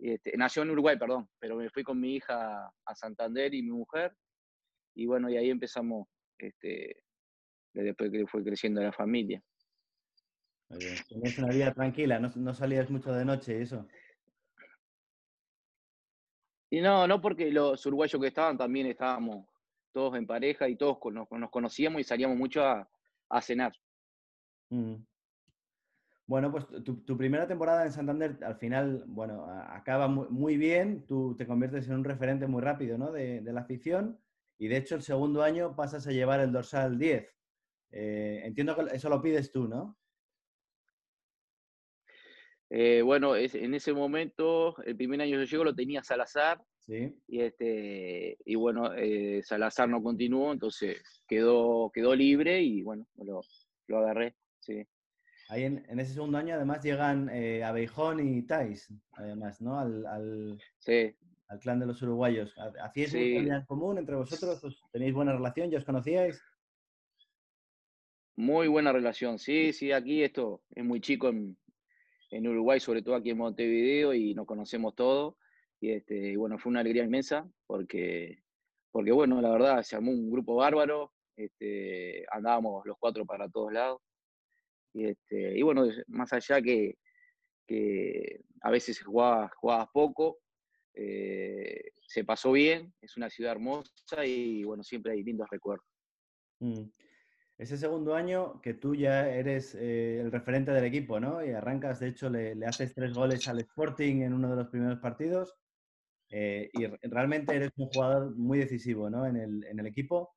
este, 0.00 0.36
nació 0.36 0.62
en 0.62 0.70
Uruguay, 0.70 0.98
perdón, 0.98 1.28
pero 1.38 1.54
me 1.54 1.70
fui 1.70 1.84
con 1.84 2.00
mi 2.00 2.16
hija 2.16 2.66
a 2.84 2.94
Santander 2.96 3.54
y 3.54 3.62
mi 3.62 3.70
mujer, 3.70 4.12
y 4.96 5.06
bueno, 5.06 5.30
y 5.30 5.36
ahí 5.36 5.50
empezamos, 5.50 6.08
este, 6.38 7.04
después 7.72 8.10
que 8.10 8.26
fue 8.26 8.42
creciendo 8.42 8.82
la 8.82 8.92
familia. 8.92 9.40
Tenías 11.08 11.38
una 11.38 11.48
vida 11.48 11.72
tranquila, 11.72 12.20
no, 12.20 12.30
no 12.36 12.54
salías 12.54 12.88
mucho 12.90 13.12
de 13.12 13.24
noche, 13.24 13.60
eso. 13.60 13.86
Y 16.70 16.80
no, 16.80 17.06
no 17.08 17.20
porque 17.20 17.50
los 17.50 17.84
uruguayos 17.84 18.20
que 18.20 18.28
estaban 18.28 18.56
también 18.56 18.86
estábamos 18.86 19.46
todos 19.92 20.16
en 20.16 20.26
pareja 20.26 20.68
y 20.68 20.76
todos 20.76 20.98
nos, 21.12 21.50
conocíamos 21.50 22.00
y 22.00 22.04
salíamos 22.04 22.36
mucho 22.36 22.62
a, 22.64 22.88
cenar. 23.42 23.72
Mm. 24.70 24.94
Bueno, 26.26 26.52
pues 26.52 26.66
tu, 26.84 27.16
primera 27.16 27.48
temporada 27.48 27.84
en 27.84 27.90
Santander 27.90 28.38
al 28.44 28.54
final, 28.54 29.02
bueno, 29.08 29.46
acaba 29.46 30.06
muy, 30.06 30.56
bien, 30.56 31.04
tú 31.06 31.34
te 31.36 31.44
conviertes 31.44 31.88
en 31.88 31.94
un 31.94 32.04
referente 32.04 32.46
muy 32.46 32.62
rápido, 32.62 32.96
¿no? 32.96 33.10
De, 33.10 33.42
la 33.42 33.62
afición 33.62 34.16
y 34.56 34.68
de 34.68 34.76
hecho 34.76 34.94
el 34.94 35.02
segundo 35.02 35.42
año 35.42 35.74
pasas 35.74 36.06
a 36.06 36.12
llevar 36.12 36.38
el 36.38 36.52
dorsal 36.52 36.96
10. 36.98 37.26
Eh, 37.92 38.42
entiendo 38.44 38.76
que 38.76 38.94
eso 38.94 39.08
lo 39.08 39.20
pides 39.20 39.50
tú, 39.50 39.66
¿no? 39.66 39.98
Eh, 42.72 43.02
bueno, 43.02 43.34
en 43.34 43.74
ese 43.74 43.92
momento, 43.92 44.80
el 44.84 44.96
primer 44.96 45.20
año 45.20 45.32
que 45.32 45.46
yo 45.46 45.50
llego 45.50 45.64
lo 45.64 45.74
tenía 45.74 46.04
Salazar 46.04 46.62
y, 46.86 47.40
este, 47.40 48.38
y 48.44 48.54
bueno, 48.54 48.94
eh, 48.94 49.42
Salazar 49.42 49.88
no 49.88 50.00
continuó, 50.00 50.52
entonces 50.52 51.02
quedó, 51.26 51.90
quedó 51.92 52.14
libre 52.14 52.62
y 52.62 52.82
bueno, 52.82 53.06
lo, 53.16 53.40
lo 53.88 53.98
agarré. 53.98 54.36
Sí. 54.60 54.86
Ahí 55.48 55.64
en, 55.64 55.84
en, 55.88 55.98
ese 55.98 56.14
segundo 56.14 56.38
año 56.38 56.54
además 56.54 56.82
llegan 56.82 57.28
eh, 57.32 57.64
Abeijón 57.64 58.20
y 58.20 58.42
Tais, 58.42 58.88
además, 59.12 59.60
¿no? 59.60 59.80
Al, 59.80 60.06
al, 60.06 60.60
sí. 60.78 61.12
al 61.48 61.58
clan 61.58 61.80
de 61.80 61.86
los 61.86 62.00
uruguayos. 62.02 62.54
¿Hacíais 62.82 63.10
sí. 63.10 63.48
común 63.66 63.98
entre 63.98 64.14
vosotros? 64.14 64.80
¿Tenéis 64.92 65.12
buena 65.12 65.32
relación? 65.32 65.70
¿Ya 65.70 65.78
os 65.78 65.84
conocíais? 65.84 66.40
Muy 68.36 68.68
buena 68.68 68.92
relación, 68.92 69.38
sí, 69.38 69.72
sí, 69.72 69.92
aquí 69.92 70.22
esto 70.22 70.62
es 70.74 70.82
muy 70.82 71.00
chico 71.00 71.28
en, 71.28 71.58
en 72.30 72.46
Uruguay, 72.46 72.80
sobre 72.80 73.02
todo 73.02 73.14
aquí 73.14 73.30
en 73.30 73.38
Montevideo, 73.38 74.14
y 74.14 74.34
nos 74.34 74.46
conocemos 74.46 74.94
todos. 74.94 75.34
Y, 75.80 75.90
este, 75.90 76.36
bueno, 76.36 76.58
fue 76.58 76.70
una 76.70 76.80
alegría 76.80 77.04
inmensa 77.04 77.48
porque, 77.66 78.42
porque, 78.90 79.12
bueno, 79.12 79.40
la 79.40 79.50
verdad, 79.50 79.82
se 79.82 79.96
armó 79.96 80.10
un 80.12 80.30
grupo 80.30 80.56
bárbaro, 80.56 81.12
este, 81.36 82.24
andábamos 82.30 82.84
los 82.86 82.96
cuatro 82.98 83.24
para 83.24 83.48
todos 83.48 83.72
lados. 83.72 84.00
Y, 84.92 85.06
este, 85.06 85.58
y 85.58 85.62
bueno, 85.62 85.86
más 86.08 86.32
allá 86.32 86.60
que, 86.60 86.96
que 87.66 88.40
a 88.62 88.70
veces 88.70 89.02
jugabas, 89.02 89.88
poco, 89.92 90.38
eh, 90.94 91.92
se 92.00 92.24
pasó 92.24 92.52
bien, 92.52 92.92
es 93.00 93.16
una 93.16 93.30
ciudad 93.30 93.52
hermosa 93.52 94.26
y 94.26 94.64
bueno, 94.64 94.82
siempre 94.82 95.12
hay 95.12 95.22
lindos 95.22 95.48
recuerdos. 95.50 95.86
Mm. 96.58 96.90
Ese 97.60 97.76
segundo 97.76 98.14
año 98.14 98.58
que 98.62 98.72
tú 98.72 98.94
ya 98.94 99.28
eres 99.28 99.74
eh, 99.74 100.18
el 100.18 100.32
referente 100.32 100.72
del 100.72 100.86
equipo, 100.86 101.20
¿no? 101.20 101.44
Y 101.44 101.50
arrancas, 101.50 102.00
de 102.00 102.08
hecho, 102.08 102.30
le, 102.30 102.54
haces 102.64 102.94
tres 102.94 103.12
goles 103.12 103.46
al 103.48 103.58
Sporting 103.58 104.22
en 104.22 104.32
uno 104.32 104.48
de 104.48 104.56
los 104.56 104.68
primeros 104.68 104.98
partidos 104.98 105.54
eh, 106.30 106.70
y 106.72 106.86
realmente 107.06 107.54
eres 107.54 107.70
un 107.76 107.88
jugador 107.88 108.34
muy 108.34 108.58
decisivo, 108.60 109.10
¿no? 109.10 109.26
En 109.26 109.36
el, 109.36 109.86
equipo. 109.86 110.34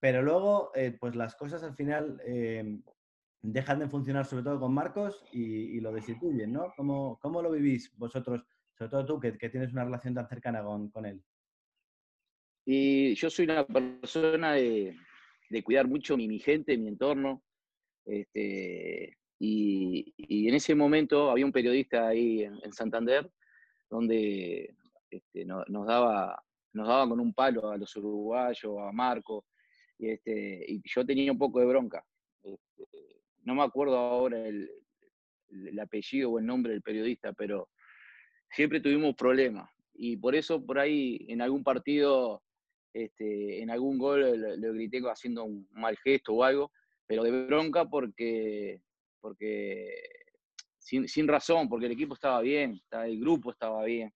Pero 0.00 0.20
luego, 0.20 0.70
eh, 0.74 0.94
pues 1.00 1.16
las 1.16 1.34
cosas 1.34 1.62
al 1.62 1.74
final 1.74 2.20
dejan 3.40 3.78
de 3.78 3.88
funcionar, 3.88 4.26
sobre 4.26 4.44
todo 4.44 4.60
con 4.60 4.74
Marcos, 4.74 5.24
y, 5.32 5.80
lo 5.80 5.94
destituyen, 5.94 6.52
¿no? 6.52 6.74
¿Cómo, 6.76 7.18
¿Cómo, 7.22 7.40
lo 7.40 7.52
vivís 7.52 7.90
vosotros, 7.96 8.44
sobre 8.76 8.90
todo 8.90 9.06
tú, 9.06 9.18
que, 9.18 9.32
tienes 9.48 9.72
una 9.72 9.84
relación 9.84 10.12
tan 10.12 10.28
cercana 10.28 10.62
con, 10.62 10.90
con 10.90 11.06
él? 11.06 11.22
Y 12.66 13.14
yo 13.14 13.30
soy 13.30 13.46
una 13.46 13.66
persona 13.66 14.52
de, 14.52 14.94
de 15.50 15.62
cuidar 15.62 15.86
mucho 15.86 16.16
mi, 16.16 16.38
gente, 16.38 16.78
mi 16.78 16.88
entorno. 16.88 17.42
Este, 18.06 19.18
y, 19.38 20.14
en 20.48 20.54
ese 20.54 20.74
momento 20.74 21.30
había 21.30 21.44
un 21.44 21.52
periodista 21.52 22.08
ahí 22.08 22.42
en, 22.42 22.72
Santander 22.72 23.30
donde 23.90 24.74
este, 25.10 25.44
nos, 25.44 25.86
daba, 25.86 26.40
nos 26.72 26.86
daba 26.86 27.08
con 27.08 27.20
un 27.20 27.34
palo 27.34 27.70
a 27.70 27.76
los 27.76 27.94
uruguayos, 27.96 28.78
a 28.78 28.92
Marco, 28.92 29.44
y, 29.98 30.10
este, 30.10 30.64
y 30.66 30.80
yo 30.84 31.04
tenía 31.04 31.32
un 31.32 31.38
poco 31.38 31.58
de 31.58 31.66
bronca. 31.66 32.04
Este, 32.42 33.20
no 33.42 33.56
me 33.56 33.64
acuerdo 33.64 33.96
ahora 33.96 34.38
el, 34.46 34.70
el, 35.50 35.78
apellido 35.80 36.30
o 36.30 36.38
el 36.38 36.46
nombre 36.46 36.72
del 36.72 36.82
periodista, 36.82 37.32
pero 37.32 37.68
siempre 38.50 38.80
tuvimos 38.80 39.16
problemas. 39.16 39.68
Y 39.94 40.16
por 40.16 40.36
eso 40.36 40.64
por 40.64 40.78
ahí 40.78 41.26
en 41.28 41.42
algún 41.42 41.64
partido 41.64 42.42
este, 42.92 43.62
en 43.62 43.70
algún 43.70 43.98
gol 43.98 44.40
lo, 44.60 44.72
grité 44.72 45.00
haciendo 45.10 45.44
un 45.44 45.68
mal 45.72 45.96
gesto 45.98 46.34
o 46.34 46.44
algo, 46.44 46.72
pero 47.06 47.22
de 47.22 47.46
bronca 47.46 47.84
porque, 47.86 48.80
porque 49.20 49.90
sin, 50.78 51.28
razón, 51.28 51.68
porque 51.68 51.86
el 51.86 51.92
equipo 51.92 52.14
estaba 52.14 52.40
bien, 52.40 52.80
el 52.90 53.20
grupo 53.20 53.52
estaba 53.52 53.84
bien. 53.84 54.12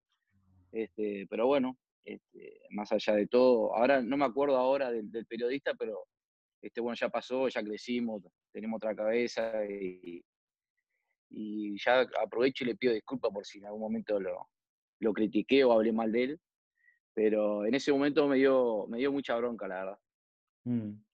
Este, 0.73 1.27
pero 1.31 1.47
bueno, 1.47 1.79
este, 2.05 2.61
más 2.71 2.91
allá 2.91 3.15
de 3.15 3.29
todo, 3.29 3.75
ahora 3.77 4.03
no 4.03 4.17
me 4.17 4.25
acuerdo 4.25 4.57
ahora 4.57 4.91
del, 4.91 5.27
periodista, 5.27 5.75
pero 5.75 6.07
este, 6.61 6.81
bueno, 6.81 6.97
ya 6.97 7.09
pasó, 7.09 7.49
ya 7.49 7.63
crecimos, 7.63 8.23
tenemos 8.53 8.79
otra 8.79 8.95
cabeza 8.95 9.65
y, 9.67 10.25
y 11.31 11.77
ya 11.81 12.01
aprovecho 12.23 12.65
y 12.65 12.69
le 12.69 12.77
pido 12.77 12.93
disculpas 12.93 13.31
por 13.33 13.47
si 13.47 13.59
en 13.59 13.67
algún 13.67 13.83
momento 13.83 14.19
lo, 14.19 14.49
lo 14.99 15.13
critiqué 15.13 15.63
o 15.63 15.73
hablé 15.73 15.93
mal 15.93 16.11
de 16.11 16.23
él 16.25 16.41
pero 17.15 17.65
en 17.65 17.75
ese 17.75 17.93
momento 17.93 18.27
me 18.29 18.37
dio, 18.37 18.87
me 18.89 18.99
dio 18.99 19.13
mucha 19.13 19.37
bronca, 19.37 19.69
la 19.69 19.75
verdad. 19.77 19.99
Mm. 20.65 21.05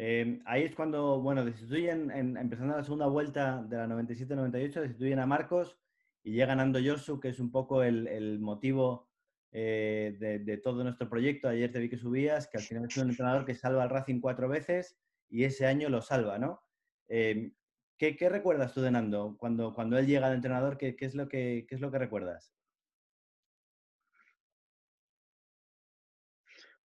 Em, 0.00 0.40
ahí 0.44 0.62
es 0.62 0.74
cuando, 0.74 1.20
bueno, 1.20 1.44
destituyen, 1.44 2.10
empezando 2.10 2.76
la 2.76 2.84
segunda 2.84 3.06
vuelta 3.08 3.62
de 3.64 3.76
la 3.76 3.86
97-98, 3.88 4.80
destituyen 4.80 5.18
a 5.18 5.26
Marcos 5.26 5.76
y 6.22 6.32
llega 6.32 6.46
ganando 6.46 6.78
Josu, 6.84 7.18
que 7.18 7.30
es 7.30 7.40
un 7.40 7.50
poco 7.50 7.82
el, 7.82 8.38
motivo 8.38 9.08
eh, 9.50 10.16
de, 10.18 10.56
todo 10.58 10.84
nuestro 10.84 11.08
proyecto. 11.08 11.48
Ayer 11.48 11.72
te 11.72 11.80
vi 11.80 11.88
que 11.88 11.96
subías, 11.96 12.46
que 12.48 12.58
al 12.58 12.62
final 12.62 12.84
es 12.88 12.96
un 12.96 13.10
entrenador 13.10 13.44
que 13.44 13.54
salva 13.54 13.82
al 13.82 13.90
Racing 13.90 14.20
cuatro 14.20 14.48
veces 14.48 14.96
y 15.28 15.44
ese 15.44 15.66
año 15.66 15.88
lo 15.88 16.00
salva, 16.00 16.38
¿no? 16.38 16.62
Em, 17.08 17.52
¿qué, 17.98 18.28
recuerdas 18.28 18.74
tú 18.74 18.82
de 18.82 18.92
Nando 18.92 19.36
cuando, 19.36 19.74
cuando 19.74 19.98
él 19.98 20.06
llega 20.06 20.28
de 20.28 20.36
entrenador? 20.36 20.78
¿qué, 20.78 20.94
es 20.96 21.14
lo 21.16 21.28
que, 21.28 21.66
qué 21.68 21.74
es 21.74 21.80
lo 21.80 21.90
que 21.90 21.98
recuerdas? 21.98 22.52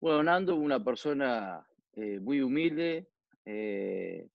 Bueno, 0.01 0.23
Nando, 0.23 0.55
una 0.55 0.81
persona 0.81 1.67
eh, 1.91 2.21
muy 2.21 2.39
humilde, 2.39 3.09
eh, 3.43 4.29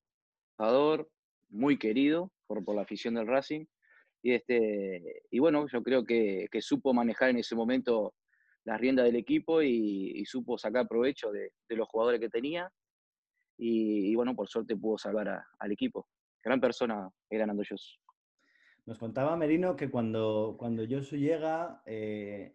muy 1.48 1.78
querido 1.78 2.30
por, 2.46 2.62
por, 2.62 2.76
la 2.76 2.82
afición 2.82 3.14
del 3.14 3.26
Racing. 3.26 3.64
Y, 4.22 4.32
este, 4.32 5.22
y 5.30 5.38
bueno, 5.38 5.66
yo 5.72 5.82
creo 5.82 6.04
que, 6.04 6.48
supo 6.60 6.92
manejar 6.92 7.30
en 7.30 7.38
ese 7.38 7.54
momento 7.54 8.12
las 8.64 8.78
riendas 8.78 9.06
del 9.06 9.16
equipo 9.16 9.62
y, 9.62 10.22
supo 10.26 10.58
sacar 10.58 10.86
provecho 10.86 11.32
de, 11.32 11.50
los 11.70 11.88
jugadores 11.88 12.20
que 12.20 12.28
tenía. 12.28 12.70
Y, 13.56 14.14
bueno, 14.14 14.36
por 14.36 14.48
suerte 14.48 14.76
pudo 14.76 14.98
salvar 14.98 15.44
al 15.58 15.72
equipo. 15.72 16.06
Gran 16.42 16.60
persona 16.60 17.08
era 17.30 17.46
Nando 17.46 17.62
Josu. 17.66 17.98
Nos 18.84 18.98
contaba 18.98 19.34
Merino 19.34 19.76
que 19.76 19.90
cuando, 19.90 20.56
cuando 20.58 20.84
Josu 20.86 21.16
llega, 21.16 21.80
eh, 21.86 22.52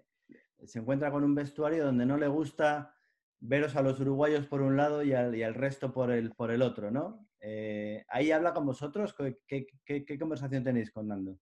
se 0.63 0.77
encuentra 0.77 1.09
con 1.09 1.23
un 1.23 1.33
vestuario 1.33 1.85
donde 1.85 2.05
no 2.05 2.15
le 2.15 2.27
gusta 2.27 2.99
veros 3.41 3.75
a 3.75 3.81
los 3.81 4.00
uruguayos 4.00 4.46
por 4.48 4.62
un 4.62 4.75
lado 4.75 5.03
y 5.03 5.13
al, 5.13 5.53
resto 5.53 5.91
por 5.93 6.12
el, 6.12 6.31
por 6.31 6.51
el 6.51 6.62
otro, 6.62 6.91
¿no? 6.91 7.25
Eh, 7.41 8.03
ahí 8.10 8.31
habla 8.31 8.53
con 8.53 8.65
vosotros. 8.65 9.15
¿Qué, 9.48 10.19
conversación 10.19 10.63
tenéis 10.63 10.91
con 10.91 11.08
Nando? 11.08 11.38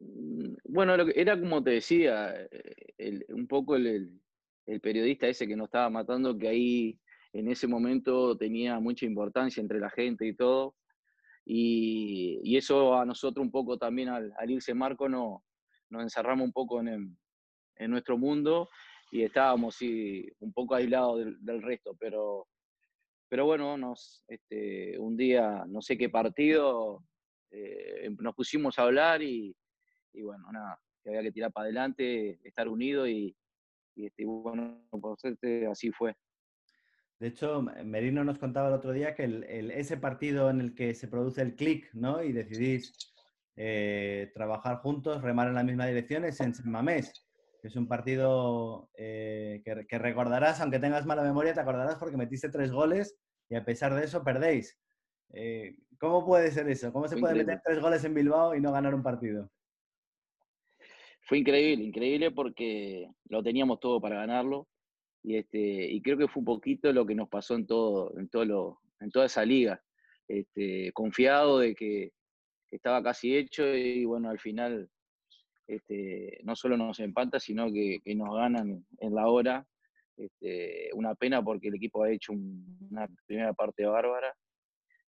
Mm, 0.00 0.54
bueno, 0.64 0.94
era 1.14 1.38
como 1.38 1.62
te 1.62 1.70
decía, 1.70 2.34
eh, 2.50 3.24
un 3.28 3.46
poco 3.46 3.76
el, 3.76 4.20
periodista 4.82 5.28
ese 5.28 5.46
que 5.46 5.56
nos 5.56 5.66
estaba 5.66 5.90
matando, 5.90 6.36
que 6.36 6.48
ahí 6.48 7.00
en 7.32 7.48
ese 7.48 7.66
momento 7.66 8.36
tenía 8.36 8.78
mucha 8.80 9.06
importancia 9.06 9.60
entre 9.60 9.78
la 9.78 9.90
gente 9.90 10.26
y 10.26 10.34
todo. 10.34 10.74
Y, 11.44 12.56
eso 12.56 12.94
a 12.96 13.04
nosotros 13.04 13.44
un 13.44 13.50
poco 13.50 13.78
también 13.78 14.08
al, 14.08 14.32
irse 14.48 14.74
Marco 14.74 15.08
no, 15.08 15.44
nos 15.90 16.02
encerramos 16.02 16.44
un 16.44 16.52
poco 16.52 16.80
en, 16.80 17.16
en 17.76 17.90
nuestro 17.90 18.16
mundo 18.18 18.68
y 19.12 19.24
estábamos 19.24 19.76
un 20.40 20.52
poco 20.54 20.74
aislados 20.74 21.22
del, 21.38 21.62
resto, 21.62 21.94
pero, 22.00 22.48
pero 23.28 23.44
bueno, 23.44 23.76
nos, 23.76 24.24
este, 24.26 24.98
un 24.98 25.18
día, 25.18 25.64
no 25.68 25.82
sé 25.82 25.98
qué 25.98 26.08
partido, 26.08 27.04
eh, 27.50 28.06
em, 28.06 28.16
nos 28.18 28.34
pusimos 28.34 28.78
a 28.78 28.84
hablar 28.84 29.22
y, 29.22 29.54
bueno, 30.14 30.50
nada, 30.50 30.80
que 31.02 31.10
había 31.10 31.24
que 31.24 31.32
tirar 31.32 31.52
para 31.52 31.64
adelante, 31.64 32.40
estar 32.42 32.66
unidos 32.68 33.06
y, 33.10 33.36
este, 33.96 34.24
bueno, 34.24 34.82
por 34.90 35.20
suerte 35.20 35.66
así 35.66 35.92
fue. 35.92 36.16
De 37.18 37.28
hecho, 37.28 37.60
Merino 37.84 38.24
nos 38.24 38.38
contaba 38.38 38.68
el 38.68 38.74
otro 38.74 38.92
día 38.92 39.14
que 39.14 39.44
ese 39.74 39.98
partido 39.98 40.48
en 40.48 40.62
el 40.62 40.74
que 40.74 40.94
se 40.94 41.06
produce 41.06 41.42
el 41.42 41.54
clic, 41.54 41.92
¿no? 41.92 42.24
Y 42.24 42.32
decidís 42.32 43.14
eh, 43.56 44.32
trabajar 44.32 44.78
juntos, 44.78 45.20
remar 45.20 45.48
en 45.48 45.54
la 45.54 45.62
misma 45.62 45.86
dirección, 45.86 46.24
es 46.24 46.40
en 46.40 46.54
San 46.54 46.70
Mamés 46.70 47.28
es 47.62 47.76
un 47.76 47.86
partido 47.86 48.90
eh, 48.96 49.62
que, 49.64 49.98
recordarás, 49.98 50.60
aunque 50.60 50.80
tengas 50.80 51.06
mala 51.06 51.22
memoria, 51.22 51.54
te 51.54 51.60
acordarás 51.60 51.96
porque 51.96 52.16
metiste 52.16 52.48
tres 52.48 52.72
goles 52.72 53.16
y 53.48 53.54
a 53.54 53.64
pesar 53.64 53.94
de 53.94 54.04
eso 54.04 54.24
perdéis. 54.24 54.78
Eh, 55.32 55.76
¿Cómo 55.98 56.26
puede 56.26 56.50
ser 56.50 56.68
eso? 56.68 56.92
¿Cómo 56.92 57.06
se 57.06 57.16
puede 57.16 57.34
meter 57.34 57.60
tres 57.64 57.80
goles 57.80 58.04
en 58.04 58.14
Bilbao 58.14 58.54
y 58.54 58.60
no 58.60 58.72
ganar 58.72 58.94
un 58.94 59.02
partido? 59.02 59.48
Fue 61.22 61.38
increíble, 61.38 61.84
increíble 61.84 62.32
porque 62.32 63.08
lo 63.26 63.42
teníamos 63.42 63.78
todo 63.78 64.00
para 64.00 64.16
ganarlo 64.16 64.68
y, 65.22 65.36
este, 65.36 65.58
y 65.58 66.02
creo 66.02 66.18
que 66.18 66.26
fue 66.26 66.40
un 66.40 66.46
poquito 66.46 66.92
lo 66.92 67.06
que 67.06 67.14
nos 67.14 67.28
pasó 67.28 67.54
en, 67.54 67.66
todo, 67.66 68.18
en, 68.18 68.28
todo 68.28 68.80
en 68.98 69.10
toda 69.10 69.26
esa 69.26 69.44
liga. 69.44 69.80
Este, 70.26 70.90
confiado 70.92 71.60
de 71.60 71.74
que 71.76 72.10
estaba 72.72 73.02
casi 73.02 73.36
hecho 73.36 73.66
y 73.72 74.04
bueno, 74.04 74.30
al 74.30 74.40
final 74.40 74.90
este, 75.72 76.38
no 76.44 76.54
solo 76.54 76.76
nos 76.76 77.00
empata, 77.00 77.40
sino 77.40 77.72
que, 77.72 78.00
nos 78.14 78.34
ganan 78.34 78.84
en 78.98 79.14
la 79.14 79.28
hora. 79.28 79.66
Este, 80.16 80.90
una 80.92 81.14
pena 81.14 81.42
porque 81.42 81.68
el 81.68 81.76
equipo 81.76 82.02
ha 82.02 82.10
hecho 82.10 82.32
una 82.32 83.08
primera 83.26 83.54
parte 83.54 83.86
bárbara, 83.86 84.34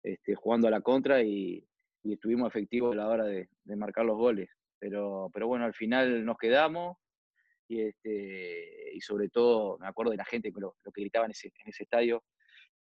este, 0.02 0.34
jugando 0.34 0.68
a 0.68 0.70
la 0.70 0.80
contra 0.80 1.22
y, 1.22 1.66
estuvimos 2.02 2.48
efectivos 2.48 2.92
a 2.92 2.96
la 2.96 3.08
hora 3.08 3.24
de, 3.24 3.48
marcar 3.76 4.06
los 4.06 4.16
goles. 4.16 4.48
Pero, 4.78 5.30
pero 5.32 5.46
bueno, 5.46 5.64
al 5.64 5.74
final 5.74 6.24
nos 6.24 6.36
quedamos 6.38 6.96
y, 7.68 7.80
este, 7.80 8.98
sobre 9.00 9.28
todo 9.28 9.78
me 9.78 9.86
acuerdo 9.86 10.12
de 10.12 10.18
la 10.18 10.24
gente, 10.24 10.50
lo, 10.56 10.76
lo 10.82 10.92
que 10.92 11.02
gritaba 11.02 11.26
en 11.26 11.32
ese, 11.32 11.52
estadio, 11.78 12.22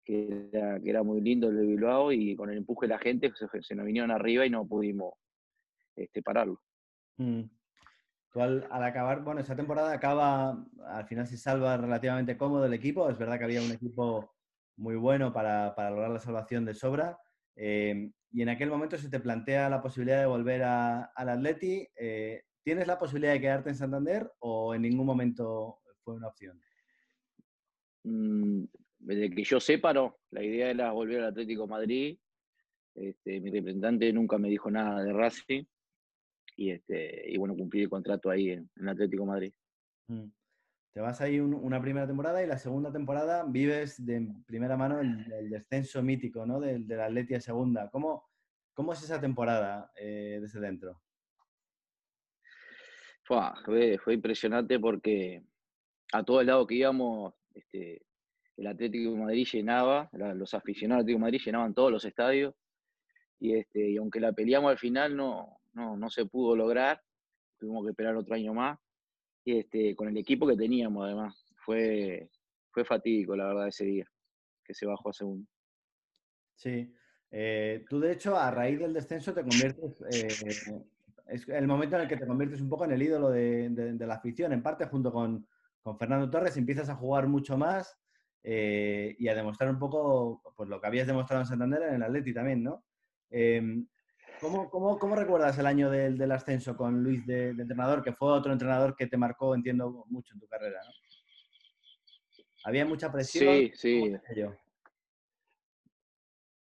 que 0.05 0.51
era, 0.53 1.03
muy 1.03 1.21
lindo 1.21 1.49
el 1.49 1.57
de 1.57 1.67
Bilbao 1.67 2.13
y 2.13 2.37
con 2.37 2.51
el 2.51 2.59
empuje 2.59 2.87
de 2.87 2.95
la 2.95 2.99
gente 2.99 3.33
se, 3.35 3.75
nos 3.75 3.87
vinieron 3.87 4.11
arriba 4.11 4.45
y 4.45 4.51
no 4.51 4.67
pudimos 4.67 5.15
pararlo. 6.25 6.61
Mm. 7.19 7.60
Al, 8.35 8.65
acabar, 8.71 9.23
bueno, 9.23 9.41
esa 9.41 9.57
temporada 9.57 9.93
acaba, 9.93 10.65
al 10.87 11.07
final 11.07 11.27
se 11.27 11.37
salva 11.37 11.77
relativamente 11.77 12.37
cómodo 12.37 12.67
el 12.67 12.75
equipo. 12.75 13.09
Es 13.11 13.19
verdad 13.19 13.39
que 13.39 13.45
había 13.45 13.63
un 13.63 13.73
equipo 13.73 14.35
muy 14.77 14.95
bueno 14.97 15.33
para, 15.33 15.75
lograr 15.91 16.11
la 16.11 16.21
salvación 16.21 16.65
de 16.65 16.75
sobra. 16.75 17.19
Eh, 17.57 18.11
y 18.33 18.43
en 18.43 18.49
aquel 18.49 18.71
momento 18.71 18.97
se 18.97 19.11
te 19.11 19.19
plantea 19.19 19.69
la 19.69 19.83
posibilidad 19.83 20.21
de 20.21 20.27
volver 20.27 20.63
al 20.63 21.29
Atleti. 21.29 21.87
Eh, 21.97 22.43
¿Tienes 22.63 22.87
la 22.87 22.99
posibilidad 22.99 23.33
de 23.33 23.41
quedarte 23.41 23.71
en 23.71 23.77
Santander 23.77 24.31
o 24.39 24.75
en 24.75 24.83
ningún 24.83 25.07
momento 25.07 25.81
fue 26.05 26.15
una 26.15 26.29
opción? 26.29 26.61
Mm, 28.05 28.65
desde 29.01 29.31
que 29.31 29.43
yo 29.43 29.59
sepa, 29.59 29.93
no. 29.93 30.19
La 30.31 30.45
idea 30.45 30.71
era 30.71 30.93
volver 30.93 31.21
al 31.21 31.31
Atlético 31.31 31.67
Madrid. 31.67 32.17
Este, 32.95 33.41
mi 33.41 33.51
representante 33.51 34.13
nunca 34.13 34.39
me 34.39 34.49
dijo 34.49 34.71
nada 34.71 35.03
de 35.03 35.13
Racing 35.13 35.65
y, 36.61 36.73
este, 36.73 37.23
y 37.26 37.38
bueno, 37.38 37.57
cumplí 37.57 37.81
el 37.81 37.88
contrato 37.88 38.29
ahí 38.29 38.50
en, 38.50 38.69
Atlético 38.87 39.25
Madrid. 39.25 39.50
Mm. 40.09 40.26
te 40.93 41.00
vas 41.00 41.21
ahí 41.23 41.40
una 41.40 41.81
primera 41.81 42.07
temporada 42.07 42.43
y 42.43 42.47
la 42.47 42.59
segunda 42.59 42.93
temporada 42.93 43.45
vives 43.49 44.05
de 44.05 44.29
primera 44.45 44.76
mano 44.76 45.00
el, 45.00 45.49
descenso 45.49 46.02
mítico, 46.02 46.45
¿no? 46.45 46.61
Del, 46.61 46.87
del 46.87 47.00
Atleti 47.00 47.35
a 47.35 47.40
segunda. 47.40 47.88
¿Cómo, 47.88 48.29
¿Cómo 48.75 48.93
es 48.93 49.02
esa 49.02 49.19
temporada 49.19 49.90
eh, 49.97 50.38
desde 50.38 50.61
dentro? 50.61 51.00
Fue, 53.23 53.97
fue, 53.97 54.12
impresionante 54.12 54.79
porque 54.79 55.43
a 56.12 56.23
todo 56.23 56.43
el 56.43 56.49
lado 56.49 56.67
que 56.67 56.75
íbamos, 56.75 57.33
este, 57.55 58.02
el 58.59 58.67
Atlético 58.67 59.12
de 59.12 59.17
Madrid 59.17 59.49
llenaba, 59.50 60.11
los 60.12 60.52
aficionados 60.52 61.07
del 61.07 61.14
Atlético 61.14 61.19
de 61.19 61.31
Madrid 61.31 61.43
llenaban 61.43 61.73
todos 61.73 61.90
los 61.90 62.05
estadios. 62.05 62.55
Y, 63.38 63.55
este, 63.55 63.93
y 63.93 63.97
aunque 63.97 64.21
la 64.21 64.35
peleamos 64.35 64.71
al 64.71 64.79
final, 64.79 65.17
no, 65.17 65.60
no, 65.73 65.97
no 65.97 66.11
se 66.11 66.27
pudo 66.27 66.57
lograr. 66.57 67.03
Tuvimos 67.59 67.85
que 67.85 67.91
esperar 67.91 68.17
otro 68.17 68.35
año 68.35 68.55
más 68.55 68.79
este, 69.45 69.95
con 69.95 70.09
el 70.09 70.17
equipo 70.17 70.47
que 70.47 70.57
teníamos 70.57 71.05
además. 71.05 71.47
Fue, 71.57 72.31
fue 72.71 72.85
fatídico, 72.85 73.37
la 73.37 73.47
verdad, 73.47 73.69
ese 73.69 73.85
día, 73.85 74.07
que 74.65 74.75
se 74.75 74.87
bajó 74.87 75.11
a 75.11 75.12
segundo. 75.12 75.49
Sí. 76.57 76.95
Eh, 77.31 77.85
tú, 77.89 78.00
de 78.00 78.12
hecho, 78.12 78.37
a 78.37 78.50
raíz 78.50 78.79
del 78.81 78.93
descenso 78.93 79.33
te 79.33 79.43
conviertes, 79.43 80.03
eh, 80.11 80.83
es 81.27 81.49
el 81.49 81.67
momento 81.69 81.95
en 81.95 82.03
el 82.03 82.09
que 82.09 82.17
te 82.17 82.27
conviertes 82.27 82.61
un 82.61 82.69
poco 82.69 82.85
en 82.85 82.93
el 82.93 83.03
ídolo 83.03 83.31
de, 83.31 83.97
la 84.00 84.15
afición, 84.15 84.53
en 84.53 84.62
parte 84.62 84.87
junto 84.87 85.12
con, 85.12 85.47
con, 85.81 85.97
Fernando 85.97 86.29
Torres, 86.29 86.57
empiezas 86.57 86.89
a 86.89 86.97
jugar 86.97 87.29
mucho 87.29 87.57
más 87.57 87.97
eh, 88.43 89.15
y 89.17 89.29
a 89.29 89.35
demostrar 89.37 89.71
un 89.71 89.79
poco 89.79 90.43
pues, 90.57 90.69
lo 90.69 90.81
que 90.81 90.89
habías 90.89 91.07
demostrado 91.07 91.43
en 91.43 91.47
Santander 91.47 91.83
en 91.83 91.95
el 91.95 92.03
Atleti 92.03 92.35
también, 92.35 92.65
¿no? 92.65 92.85
¿Cómo, 94.41 94.71
cómo, 94.71 94.99
cómo, 94.99 95.17
recuerdas 95.17 95.59
el 95.59 95.67
año 95.67 95.91
del, 95.91 96.17
del 96.17 96.33
ascenso 96.33 96.75
con 96.77 97.03
Luis 97.03 97.27
de, 97.27 97.51
entrenador, 97.51 98.03
que 98.03 98.15
fue 98.15 98.33
otro 98.33 98.53
entrenador 98.53 98.97
que 98.97 99.07
te 99.07 99.19
marcó, 99.19 99.55
entiendo, 99.55 100.07
mucho 100.09 100.33
en 100.33 100.41
tu 100.41 100.47
carrera? 100.47 100.81
¿no? 100.83 100.93
¿Había 102.65 102.87
mucha 102.87 103.13
presión? 103.13 103.55
Sí, 103.55 103.73
sí. 103.75 104.17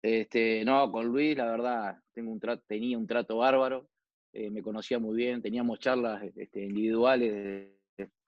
Este, 0.02 0.64
no, 0.64 0.90
con 0.90 1.06
Luis, 1.06 1.36
la 1.36 1.46
verdad, 1.46 1.98
tengo 2.14 2.32
un 2.32 2.40
tenía 2.66 2.98
un 2.98 3.06
trato 3.06 3.38
bárbaro, 3.38 3.88
eh, 4.32 4.50
me 4.50 4.62
conocía 4.62 4.98
muy 4.98 5.16
bien, 5.16 5.42
teníamos 5.42 5.78
charlas 5.80 6.22
este, 6.36 6.64
individuales 6.64 7.32
de, 7.32 7.78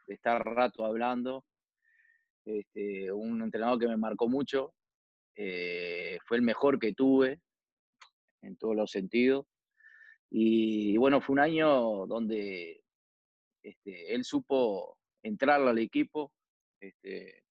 estar 0.08 0.42
rato 0.44 0.84
hablando. 0.84 1.44
Este, 2.44 3.12
un 3.12 3.42
entrenador 3.42 3.78
que 3.78 3.86
me 3.86 3.96
marcó 3.96 4.28
mucho, 4.28 4.74
eh, 5.36 6.18
fue 6.26 6.36
el 6.36 6.42
mejor 6.42 6.78
que 6.80 6.92
tuve, 6.92 7.40
en 8.42 8.56
todos 8.56 8.76
los 8.76 8.90
sentidos. 8.90 9.46
Y, 10.30 10.96
bueno, 10.96 11.20
fue 11.20 11.34
un 11.34 11.40
año 11.40 12.06
donde 12.06 12.82
este, 13.62 14.14
él 14.14 14.24
supo 14.24 14.98
entrar 15.22 15.60
al 15.60 15.78
equipo. 15.78 16.32
Este, 16.80 17.44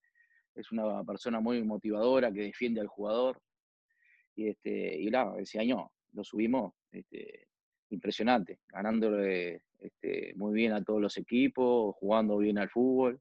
es 0.56 0.72
una 0.72 1.04
persona 1.04 1.40
muy 1.40 1.64
motivadora 1.64 2.32
que 2.32 2.42
defiende 2.44 2.82
al 2.82 2.88
jugador. 2.88 3.42
Y, 4.36 4.48
este, 4.50 5.00
y 5.00 5.12
ese 5.40 5.60
año 5.60 5.92
lo 6.14 6.24
subimos 6.24 6.74
este, 6.92 7.48
impresionante, 7.90 8.60
ganándole 8.68 9.64
este, 9.80 10.34
muy 10.36 10.54
bien 10.54 10.74
a 10.74 10.84
todos 10.84 11.02
los 11.02 11.18
equipos, 11.18 11.96
jugando 11.98 12.38
bien 12.38 12.58
al 12.58 12.70
fútbol. 12.70 13.20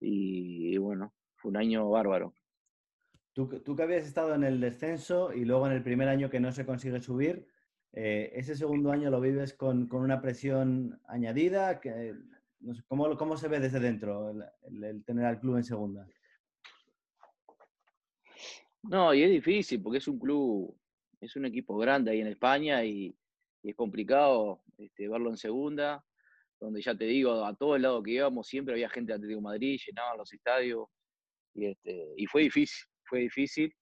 y 0.00 0.76
bueno, 0.78 1.14
fue 1.36 1.50
un 1.50 1.56
año 1.58 1.88
bárbaro. 1.90 2.34
Tú, 3.34 3.48
que 3.48 3.82
habías 3.82 4.06
estado 4.06 4.36
en 4.36 4.44
el 4.44 4.60
descenso 4.60 5.32
y 5.32 5.44
luego 5.44 5.66
en 5.66 5.72
el 5.72 5.82
primer 5.82 6.08
año 6.08 6.30
que 6.30 6.38
no 6.38 6.52
se 6.52 6.64
consigue 6.64 7.00
subir, 7.00 7.48
eh, 7.92 8.30
ese 8.32 8.54
segundo 8.54 8.92
año 8.92 9.10
lo 9.10 9.20
vives 9.20 9.54
con, 9.54 9.92
una 9.92 10.22
presión 10.22 11.00
añadida. 11.08 11.80
Que, 11.80 12.14
¿cómo, 12.86 13.16
¿cómo, 13.16 13.36
se 13.36 13.48
ve 13.48 13.58
desde 13.58 13.80
dentro 13.80 14.30
el, 14.30 15.04
tener 15.04 15.24
al 15.24 15.40
club 15.40 15.56
en 15.56 15.64
segunda? 15.64 16.06
No, 18.84 19.12
y 19.12 19.24
es 19.24 19.30
difícil 19.30 19.82
porque 19.82 19.98
es 19.98 20.06
un 20.06 20.20
club, 20.20 20.78
es 21.20 21.34
un 21.34 21.46
equipo 21.46 21.76
grande 21.76 22.12
ahí 22.12 22.20
en 22.20 22.28
España 22.28 22.84
y, 22.84 23.16
es 23.64 23.74
complicado 23.74 24.62
este, 24.76 25.08
verlo 25.08 25.30
en 25.30 25.38
segunda, 25.38 26.04
donde 26.60 26.82
ya 26.82 26.94
te 26.94 27.06
digo, 27.06 27.46
a 27.46 27.56
todo 27.56 27.74
el 27.74 27.82
lado 27.82 28.02
que 28.02 28.10
íbamos 28.12 28.46
siempre 28.46 28.74
había 28.74 28.90
gente 28.90 29.12
de 29.12 29.16
Atlético 29.16 29.40
Madrid, 29.40 29.80
llenaban 29.84 30.18
los 30.18 30.30
estadios 30.32 30.86
y, 31.54 31.66
este, 31.66 32.12
y 32.14 32.26
fue 32.26 32.42
difícil 32.42 32.86
fue 33.14 33.20
difícil, 33.20 33.72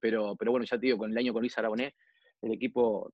pero, 0.00 0.36
pero 0.36 0.50
bueno, 0.50 0.66
ya 0.66 0.78
te 0.78 0.84
digo, 0.84 0.98
con 0.98 1.10
el 1.10 1.16
año 1.16 1.32
con 1.32 1.40
Luis 1.40 1.56
Aragonés, 1.56 1.94
el 2.42 2.52
equipo 2.52 3.10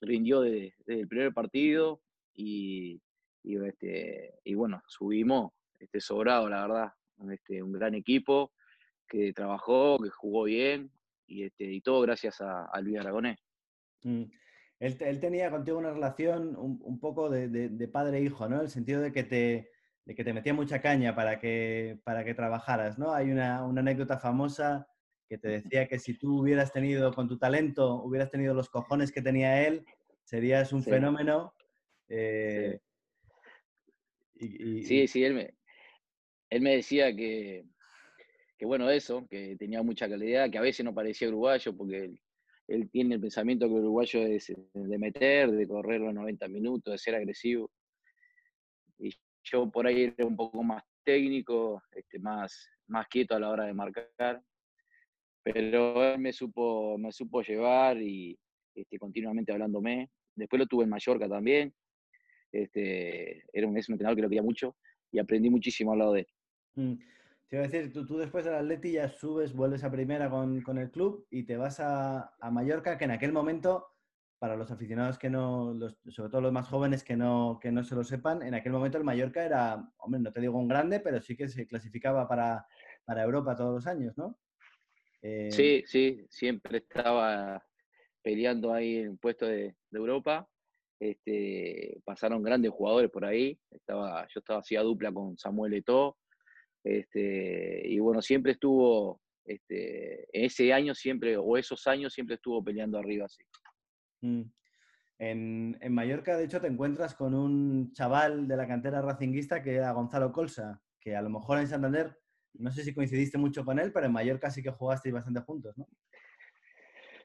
rindió 0.00 0.40
desde, 0.40 0.74
el 0.86 1.06
primer 1.06 1.32
partido 1.32 2.02
y, 2.34 3.00
este, 3.44 4.34
y 4.42 4.54
bueno, 4.54 4.82
subimos 4.88 5.52
este, 5.78 6.00
sobrado, 6.00 6.48
la 6.48 6.62
verdad. 6.62 6.92
Este, 7.32 7.62
un 7.62 7.70
gran 7.70 7.94
equipo 7.94 8.52
que 9.06 9.32
trabajó, 9.32 9.96
que 10.02 10.10
jugó 10.10 10.42
bien 10.42 10.90
y, 11.28 11.44
este, 11.44 11.64
y 11.64 11.80
todo 11.80 12.00
gracias 12.00 12.40
a, 12.40 12.80
Luis 12.80 12.98
Aragonés. 12.98 13.38
Mm. 14.02 14.24
Él, 14.80 15.20
tenía 15.20 15.52
contigo 15.52 15.78
una 15.78 15.92
relación 15.92 16.56
un, 16.56 16.98
poco 16.98 17.30
de, 17.30 17.48
de 17.48 17.88
padre-hijo, 17.88 18.46
e 18.46 18.48
¿no? 18.48 18.60
El 18.60 18.70
sentido 18.70 19.00
de 19.02 19.12
que 19.12 19.22
te, 19.22 19.70
de 20.08 20.14
que 20.14 20.24
te 20.24 20.32
metía 20.32 20.54
mucha 20.54 20.80
caña 20.80 21.14
para 21.14 21.38
que, 21.38 21.98
para 22.02 22.24
que 22.24 22.32
trabajaras, 22.32 22.98
¿no? 22.98 23.12
Hay 23.12 23.30
una, 23.30 23.58
anécdota 23.58 24.18
famosa 24.18 24.88
que 25.28 25.36
te 25.36 25.48
decía 25.48 25.86
que 25.86 25.98
si 25.98 26.14
tú 26.14 26.40
hubieras 26.40 26.72
tenido, 26.72 27.12
con 27.12 27.28
tu 27.28 27.36
talento, 27.36 28.02
hubieras 28.02 28.30
tenido 28.30 28.54
los 28.54 28.70
cojones 28.70 29.12
que 29.12 29.20
tenía 29.20 29.66
él, 29.66 29.84
serías 30.24 30.72
un 30.72 30.82
fenómeno. 30.82 31.52
Eh, 32.08 32.80
sí. 34.40 35.06
sí, 35.08 35.24
él 35.24 35.34
me, 35.34 35.54
él 36.48 36.62
me 36.62 36.76
decía 36.76 37.14
que, 37.14 37.66
que, 38.56 38.64
bueno, 38.64 38.88
eso, 38.88 39.26
que 39.28 39.56
tenía 39.58 39.82
mucha 39.82 40.08
calidad, 40.08 40.50
que 40.50 40.56
a 40.56 40.62
veces 40.62 40.86
no 40.86 40.94
parecía 40.94 41.28
uruguayo, 41.28 41.76
porque 41.76 42.14
él, 42.66 42.88
tiene 42.90 43.16
el 43.16 43.20
pensamiento 43.20 43.68
que 43.68 43.74
el 43.74 43.80
uruguayo 43.80 44.22
es 44.22 44.50
de 44.72 44.98
meter, 44.98 45.50
de 45.50 45.68
correr 45.68 46.00
los 46.00 46.14
90 46.14 46.48
minutos, 46.48 46.92
de 46.92 46.96
ser 46.96 47.14
agresivo. 47.14 47.70
Yo 49.50 49.70
por 49.70 49.86
ahí 49.86 50.14
era 50.16 50.26
un 50.26 50.36
poco 50.36 50.62
más 50.62 50.82
técnico, 51.04 51.82
este, 51.92 52.18
más, 52.18 52.68
más 52.86 53.06
quieto 53.08 53.34
a 53.34 53.40
la 53.40 53.50
hora 53.50 53.64
de 53.64 53.74
marcar, 53.74 54.42
pero 55.42 56.12
él 56.12 56.18
me 56.18 56.32
supo, 56.32 56.98
me 56.98 57.12
supo 57.12 57.42
llevar 57.42 58.00
y 58.00 58.38
este, 58.74 58.98
continuamente 58.98 59.52
hablándome. 59.52 60.10
Después 60.34 60.60
lo 60.60 60.66
tuve 60.66 60.84
en 60.84 60.90
Mallorca 60.90 61.28
también. 61.28 61.74
Este, 62.52 63.44
era 63.52 63.66
un, 63.66 63.76
es 63.76 63.88
un 63.88 63.94
entrenador 63.94 64.16
que 64.16 64.22
lo 64.22 64.28
quería 64.28 64.42
mucho 64.42 64.76
y 65.10 65.18
aprendí 65.18 65.50
muchísimo 65.50 65.92
al 65.92 65.98
lado 65.98 66.12
de 66.12 66.20
él. 66.20 66.26
Mm. 66.76 66.94
Te 67.48 67.56
iba 67.56 67.64
a 67.64 67.68
decir, 67.68 67.90
tú, 67.92 68.06
tú, 68.06 68.18
después 68.18 68.44
del 68.44 68.54
Atleti 68.54 68.92
ya 68.92 69.08
subes, 69.08 69.54
vuelves 69.54 69.82
a 69.82 69.90
primera 69.90 70.28
con, 70.28 70.60
con 70.60 70.76
el 70.76 70.90
club 70.90 71.26
y 71.30 71.44
te 71.44 71.56
vas 71.56 71.80
a, 71.80 72.34
a 72.38 72.50
Mallorca, 72.50 72.98
que 72.98 73.04
en 73.04 73.10
aquel 73.12 73.32
momento 73.32 73.86
para 74.38 74.56
los 74.56 74.70
aficionados 74.70 75.18
que 75.18 75.30
no, 75.30 75.76
sobre 76.08 76.30
todo 76.30 76.40
los 76.40 76.52
más 76.52 76.68
jóvenes 76.68 77.02
que 77.02 77.16
no, 77.16 77.58
que 77.60 77.72
no 77.72 77.82
se 77.82 77.94
lo 77.94 78.04
sepan, 78.04 78.42
en 78.42 78.54
aquel 78.54 78.72
momento 78.72 78.96
el 78.98 79.04
Mallorca 79.04 79.44
era, 79.44 79.90
hombre, 79.98 80.20
no 80.20 80.32
te 80.32 80.40
digo 80.40 80.58
un 80.58 80.68
grande, 80.68 81.00
pero 81.00 81.20
sí 81.20 81.36
que 81.36 81.48
se 81.48 81.66
clasificaba 81.66 82.28
para, 82.28 82.64
para 83.04 83.24
Europa 83.24 83.56
todos 83.56 83.74
los 83.74 83.86
años, 83.86 84.16
¿no? 84.16 84.38
Eh, 85.22 85.50
sí, 85.50 85.82
sí, 85.86 86.24
siempre 86.30 86.78
estaba 86.78 87.64
peleando 88.22 88.72
ahí 88.72 88.98
en 88.98 89.18
puesto 89.18 89.46
de, 89.46 89.74
de, 89.90 89.98
Europa. 89.98 90.48
Este, 91.00 92.00
pasaron 92.04 92.42
grandes 92.42 92.70
jugadores 92.70 93.10
por 93.10 93.24
ahí. 93.24 93.58
Estaba, 93.70 94.26
yo 94.28 94.38
estaba 94.38 94.60
hacía 94.60 94.82
dupla 94.82 95.12
con 95.12 95.36
Samuel 95.36 95.74
Eto'o. 95.74 96.16
Este, 96.84 97.82
y 97.84 97.98
bueno, 97.98 98.22
siempre 98.22 98.52
estuvo, 98.52 99.20
este, 99.44 100.28
ese 100.32 100.72
año 100.72 100.94
siempre, 100.94 101.36
o 101.36 101.56
esos 101.56 101.86
años 101.86 102.12
siempre 102.12 102.36
estuvo 102.36 102.62
peleando 102.62 102.98
arriba 102.98 103.26
así. 103.26 103.42
Mm. 104.20 104.42
En, 105.18 105.76
Mallorca, 105.90 106.36
de 106.36 106.44
hecho, 106.44 106.60
te 106.60 106.68
encuentras 106.68 107.14
con 107.14 107.34
un 107.34 107.92
chaval 107.92 108.46
de 108.46 108.56
la 108.56 108.68
cantera 108.68 109.02
racinguista 109.02 109.62
que 109.62 109.74
era 109.74 109.90
Gonzalo 109.92 110.32
Colsa, 110.32 110.80
que 111.00 111.16
a 111.16 111.22
lo 111.22 111.30
mejor 111.30 111.58
en 111.58 111.66
Santander, 111.66 112.16
no 112.54 112.70
sé 112.70 112.84
si 112.84 112.94
coincidiste 112.94 113.36
mucho 113.36 113.64
con 113.64 113.78
él, 113.80 113.92
pero 113.92 114.06
en 114.06 114.12
Mallorca 114.12 114.50
sí 114.50 114.62
que 114.62 114.70
jugasteis 114.70 115.14
bastante 115.14 115.40
juntos, 115.40 115.76
¿no? 115.76 115.88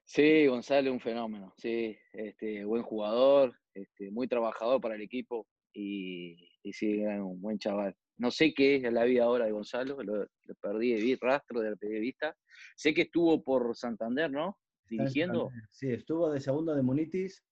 Sí, 0.06 0.48
Gonzalo 0.48 0.92
un 0.92 1.00
fenómeno, 1.00 1.54
sí, 1.58 1.98
este, 2.12 2.66
buen 2.66 2.84
jugador, 2.84 3.56
este, 3.74 4.12
muy 4.12 4.28
trabajador 4.28 4.82
para 4.82 4.96
el 4.96 5.02
equipo 5.02 5.48
y, 5.72 6.50
sí, 6.72 7.04
un 7.06 7.42
buen 7.42 7.58
chaval. 7.58 7.96
No 8.18 8.32
sé 8.32 8.54
qué 8.54 8.76
es 8.76 8.94
la 8.94 9.06
vida 9.06 9.24
ahora 9.24 9.46
de 9.46 9.52
Gonzalo, 9.52 10.02
lo, 10.04 10.28
perdí 10.62 10.94
de 10.94 11.18
rastro 11.22 11.62
de 11.62 12.00
vista. 12.00 12.36
Sé 12.76 12.94
que 12.94 13.04
estuvo 13.04 13.44
por 13.44 13.76
Santander, 13.76 14.30
¿no? 14.32 14.58
Dirigiendo. 14.90 15.52
Sí, 15.70 15.92
estuvo 15.92 16.32
de 16.32 16.40
segundo 16.40 16.76
de 16.76 16.82
Munitis. 16.82 17.44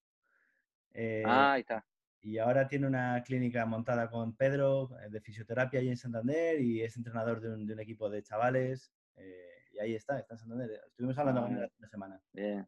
Eh, 0.93 1.23
ah, 1.25 1.53
ahí 1.53 1.61
está. 1.61 1.85
Y 2.21 2.37
ahora 2.37 2.67
tiene 2.67 2.87
una 2.87 3.23
clínica 3.23 3.65
montada 3.65 4.09
con 4.09 4.35
Pedro 4.35 4.89
eh, 4.99 5.09
de 5.09 5.21
fisioterapia 5.21 5.79
ahí 5.79 5.89
en 5.89 5.97
Santander 5.97 6.61
y 6.61 6.81
es 6.81 6.95
entrenador 6.97 7.41
de 7.41 7.53
un, 7.53 7.79
equipo 7.79 8.09
de 8.09 8.21
chavales. 8.21 8.93
Eh, 9.15 9.65
y 9.73 9.79
ahí 9.79 9.95
está, 9.95 10.19
está 10.19 10.35
en 10.35 10.39
Santander. 10.39 10.81
Estuvimos 10.87 11.17
hablando 11.17 11.41
con 11.43 11.57
él 11.57 11.63
ah, 11.63 11.73
la 11.79 11.87
semana. 11.87 12.21
Bien. 12.33 12.67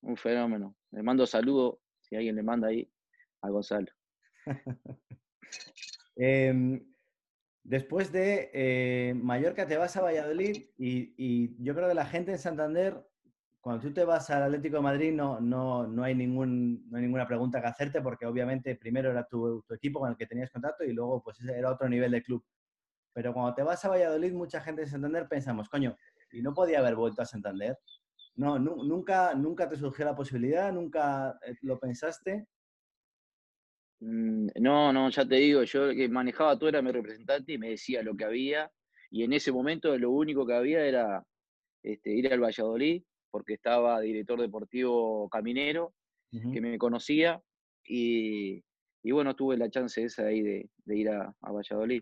Un 0.00 0.16
fenómeno. 0.16 0.76
Le 0.90 1.02
mando 1.02 1.26
saludo, 1.26 1.80
si 2.00 2.16
alguien 2.16 2.36
le 2.36 2.42
manda 2.42 2.68
ahí, 2.68 2.90
a 3.40 3.50
Gonzalo. 3.50 3.92
Em, 6.18 6.80
Después 7.66 8.12
de 8.12 8.48
eh, 8.54 9.12
Mallorca 9.14 9.66
te 9.66 9.76
vas 9.76 9.96
a 9.96 10.00
Valladolid 10.00 10.66
y, 10.78 11.64
yo 11.64 11.74
creo 11.74 11.88
que 11.88 11.94
la 11.94 12.06
gente 12.06 12.30
en 12.30 12.38
Santander, 12.38 13.04
cuando 13.66 13.82
tú 13.82 13.92
te 13.92 14.04
vas 14.04 14.30
al 14.30 14.44
Atlético 14.44 14.76
de 14.76 14.82
Madrid, 14.82 15.12
no, 15.12 15.40
no, 15.40 15.88
no, 15.88 16.04
hay, 16.04 16.14
ningún, 16.14 16.88
no 16.88 16.98
hay 16.98 17.02
ninguna 17.02 17.26
pregunta 17.26 17.60
que 17.60 17.66
hacerte 17.66 18.00
porque 18.00 18.24
obviamente 18.24 18.76
primero 18.76 19.10
era 19.10 19.26
tu, 19.26 19.64
tu, 19.66 19.74
equipo 19.74 19.98
con 19.98 20.08
el 20.08 20.16
que 20.16 20.28
tenías 20.28 20.52
contacto 20.52 20.84
y 20.84 20.92
luego 20.92 21.20
pues 21.20 21.40
era 21.40 21.72
otro 21.72 21.88
nivel 21.88 22.12
de 22.12 22.22
club. 22.22 22.44
Pero 23.12 23.34
cuando 23.34 23.54
te 23.54 23.64
vas 23.64 23.84
a 23.84 23.88
Valladolid, 23.88 24.32
mucha 24.34 24.60
gente 24.60 24.82
en 24.82 24.88
Santander 24.88 25.26
pensamos, 25.26 25.68
coño, 25.68 25.96
¿y 26.30 26.42
no 26.42 26.54
podía 26.54 26.78
haber 26.78 26.94
vuelto 26.94 27.22
a 27.22 27.24
Santander? 27.24 27.76
No, 28.36 28.56
nunca, 28.56 29.34
nunca 29.34 29.68
te 29.68 29.74
surgió 29.74 30.04
la 30.04 30.14
posibilidad, 30.14 30.72
nunca 30.72 31.36
eh, 31.44 31.56
lo 31.62 31.80
pensaste. 31.80 32.46
Mm, 33.98 34.46
no, 34.60 34.92
no, 34.92 35.10
ya 35.10 35.26
te 35.26 35.34
digo, 35.34 35.64
yo 35.64 35.90
que 35.90 36.08
manejaba 36.08 36.56
todo 36.56 36.68
era 36.68 36.82
mi 36.82 36.92
representante 36.92 37.54
y 37.54 37.58
me 37.58 37.70
decía 37.70 38.04
lo 38.04 38.14
que 38.14 38.26
había. 38.26 38.70
Y 39.10 39.24
en 39.24 39.32
ese 39.32 39.50
momento 39.50 39.98
lo 39.98 40.12
único 40.12 40.46
que 40.46 40.54
había 40.54 40.86
era 40.86 41.24
este, 41.82 42.12
ir 42.12 42.32
al 42.32 42.40
Valladolid, 42.40 43.02
porque 43.36 43.52
estaba 43.52 44.00
director 44.00 44.40
deportivo 44.40 45.28
caminero, 45.28 45.92
que 46.30 46.58
me 46.58 46.78
conocía. 46.78 47.42
Y, 47.84 48.62
bueno, 49.04 49.36
tuve 49.36 49.58
la 49.58 49.68
chance 49.68 50.02
esa 50.02 50.24
ahí 50.24 50.40
de, 50.40 50.96
ir 50.96 51.10
a, 51.10 51.34
Valladolid. 51.42 52.00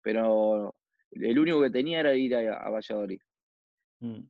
Pero 0.00 0.76
el 1.10 1.36
único 1.36 1.60
que 1.60 1.70
tenía 1.70 1.98
era 1.98 2.14
ir 2.14 2.36
a, 2.36 2.70
Valladolid. 2.70 3.20
Mm. 3.98 4.20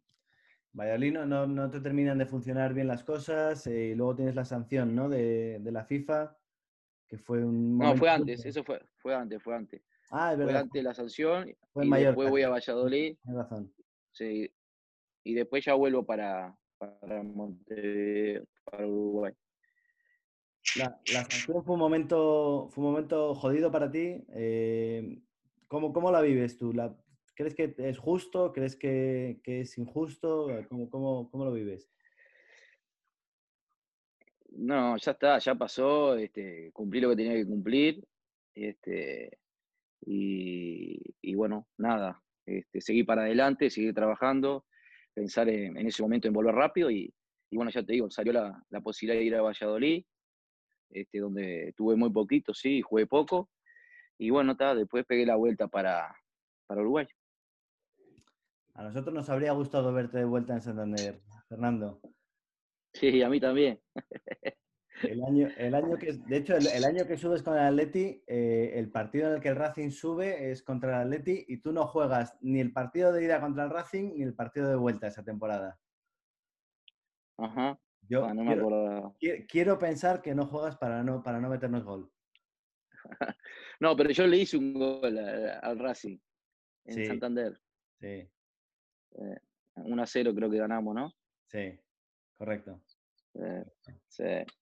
Valladolid 0.73 1.13
no, 1.13 1.47
no, 1.47 1.71
te 1.71 1.81
terminan 1.81 2.17
de 2.17 2.25
funcionar 2.25 2.73
bien 2.73 2.87
las 2.87 3.05
cosas 3.05 3.67
y 3.67 3.71
eh, 3.71 3.95
luego 3.95 4.17
tienes 4.17 4.35
la 4.35 4.47
sanción 4.47 4.95
¿no? 4.95 5.11
de, 5.11 5.59
de 5.61 5.71
la 5.71 5.85
FIFA 5.85 6.35
que 7.07 7.19
fue 7.19 7.45
un... 7.45 7.77
No, 7.77 7.95
fue 7.95 8.09
antes, 8.09 8.47
eso 8.47 8.65
fue, 8.65 8.81
fue 8.97 9.15
antes, 9.15 9.43
fue 9.43 9.55
antes. 9.55 9.83
Ah, 10.11 10.33
es 10.33 10.39
verdad. 10.39 10.53
Fue 10.53 10.61
antes 10.61 10.85
la 10.85 10.95
sanción 10.95 11.49
y 11.49 11.91
después 11.91 12.31
voy 12.31 12.43
a 12.43 12.49
Valladolid. 12.49 13.19
Tienes 13.23 13.39
razón. 13.39 13.75
Sí, 14.13 14.51
y 15.29 15.35
después 15.35 15.63
ya 15.63 15.75
vuelvo 15.75 16.07
para, 16.07 16.57
para 16.79 17.23
Montevideo, 17.23 18.47
para 18.65 18.87
Uruguay. 18.87 19.35
La, 20.77 20.99
la, 21.13 21.21
sanción 21.25 21.63
fue 21.63 21.75
un 21.75 21.81
momento, 21.81 22.69
fue 22.71 22.83
un 22.83 22.91
momento 22.93 23.35
jodido 23.35 23.71
para 23.71 23.91
ti. 23.91 24.25
Eh, 24.35 25.21
¿cómo, 25.67 25.93
¿cómo, 25.93 26.11
la 26.11 26.23
vives 26.23 26.57
tú? 26.57 26.73
La, 26.73 26.97
¿Crees 27.35 27.55
que 27.55 27.75
es 27.77 27.99
justo? 27.99 28.53
¿Crees 28.55 28.75
que, 28.75 29.39
que 29.45 29.61
es 29.61 29.77
injusto? 29.77 30.49
¿Cómo, 30.71 30.89
cómo, 30.89 31.31
cómo 31.31 31.45
lo 31.45 31.53
vives? 31.53 31.91
No, 34.49 34.97
ya 34.97 35.13
está, 35.13 35.39
ya 35.39 35.55
pasó, 35.55 36.17
este, 36.17 36.73
cumplí 36.73 37.01
lo 37.01 37.11
que 37.11 37.17
tenía 37.17 37.35
que 37.35 37.47
cumplir, 37.47 38.03
este, 38.55 39.39
y, 40.01 41.35
bueno, 41.35 41.69
nada, 41.77 42.23
este, 42.47 42.81
seguir 42.81 43.05
para 43.05 43.23
adelante, 43.23 43.69
seguir 43.69 43.93
trabajando, 43.93 44.65
pensar 45.19 45.49
en, 45.49 45.77
ese 45.77 46.01
momento 46.03 46.29
en 46.29 46.35
volver 46.35 46.55
rápido 46.55 46.91
y, 46.91 47.13
bueno, 47.51 47.71
ya 47.73 47.83
te 47.83 47.93
digo, 47.95 48.09
salió 48.09 48.33
la, 48.33 48.81
posibilidad 48.81 49.19
de 49.19 49.27
ir 49.27 49.35
a 49.35 49.43
Valladolid, 49.43 50.05
este, 50.91 51.19
donde 51.19 51.75
tuve 51.77 51.97
muy 51.97 52.11
poquito, 52.11 52.55
sí, 52.55 52.83
jugué 52.83 53.07
poco, 53.07 53.51
y 54.17 54.31
bueno, 54.31 54.55
después 54.55 55.05
pegué 55.07 55.27
la 55.27 55.35
vuelta 55.35 55.67
para, 55.67 56.15
para 56.67 56.83
Uruguay. 56.83 57.07
A 58.75 58.85
nosotros 58.85 59.13
nos 59.13 59.29
habría 59.29 59.53
gustado 59.53 59.93
verte 59.93 60.19
de 60.19 60.25
vuelta 60.25 60.55
en 60.55 60.63
Santander, 60.63 61.21
Fernando. 61.49 62.01
Sí, 62.93 63.23
a 63.23 63.29
mí 63.29 63.41
también. 63.41 63.81
El 65.03 65.23
año, 65.23 65.49
el 65.57 65.75
año 65.75 65.97
que, 65.97 66.13
de 66.13 66.37
hecho, 66.37 66.57
el, 66.57 66.85
año 66.85 67.07
que 67.07 67.17
subes 67.17 67.43
con 67.43 67.55
el 67.55 67.61
Atleti, 67.61 68.23
eh, 68.27 68.73
el 68.75 68.91
partido 68.91 69.29
en 69.29 69.35
el 69.35 69.41
que 69.41 69.49
el 69.49 69.57
Racing 69.57 69.91
sube 69.91 70.51
es 70.51 70.63
contra 70.63 70.97
el 70.97 71.07
Atleti 71.07 71.45
y 71.49 71.59
tú 71.59 71.73
no 71.73 71.87
juegas 71.87 72.37
ni 72.41 72.61
el 72.61 72.73
partido 72.73 73.13
de 73.13 73.25
ida 73.25 73.41
contra 73.41 73.65
el 73.65 73.71
Racing 73.71 74.15
ni 74.15 74.23
el 74.23 74.35
partido 74.35 74.69
de 74.69 74.77
vuelta 74.77 75.07
esa 75.07 75.25
temporada. 75.25 75.79
Ajá. 77.39 77.79
Yo 78.09 78.25
ah, 78.25 79.15
quiero, 79.49 79.79
pensar 79.79 80.23
que 80.23 80.35
no 80.35 80.47
juegas 80.47 80.77
para 80.77 81.03
no, 81.03 81.23
para 81.23 81.41
no 81.41 81.51
meternos 81.51 81.85
gol. 81.85 82.11
no, 83.81 83.97
pero 83.97 84.11
yo 84.11 84.27
le 84.27 84.39
hice 84.39 84.57
un 84.57 84.75
gol 84.75 85.19
al 85.19 85.79
Racing 85.79 86.19
en 86.87 87.07
Santander. 87.07 87.61
Sí. 88.01 88.31
1 89.75 90.01
eh, 90.01 90.03
a 90.03 90.07
0 90.07 90.35
creo 90.35 90.51
que 90.51 90.59
ganamos, 90.59 90.95
¿no? 90.95 91.13
Sí. 91.49 91.79
Correcto. 92.37 92.81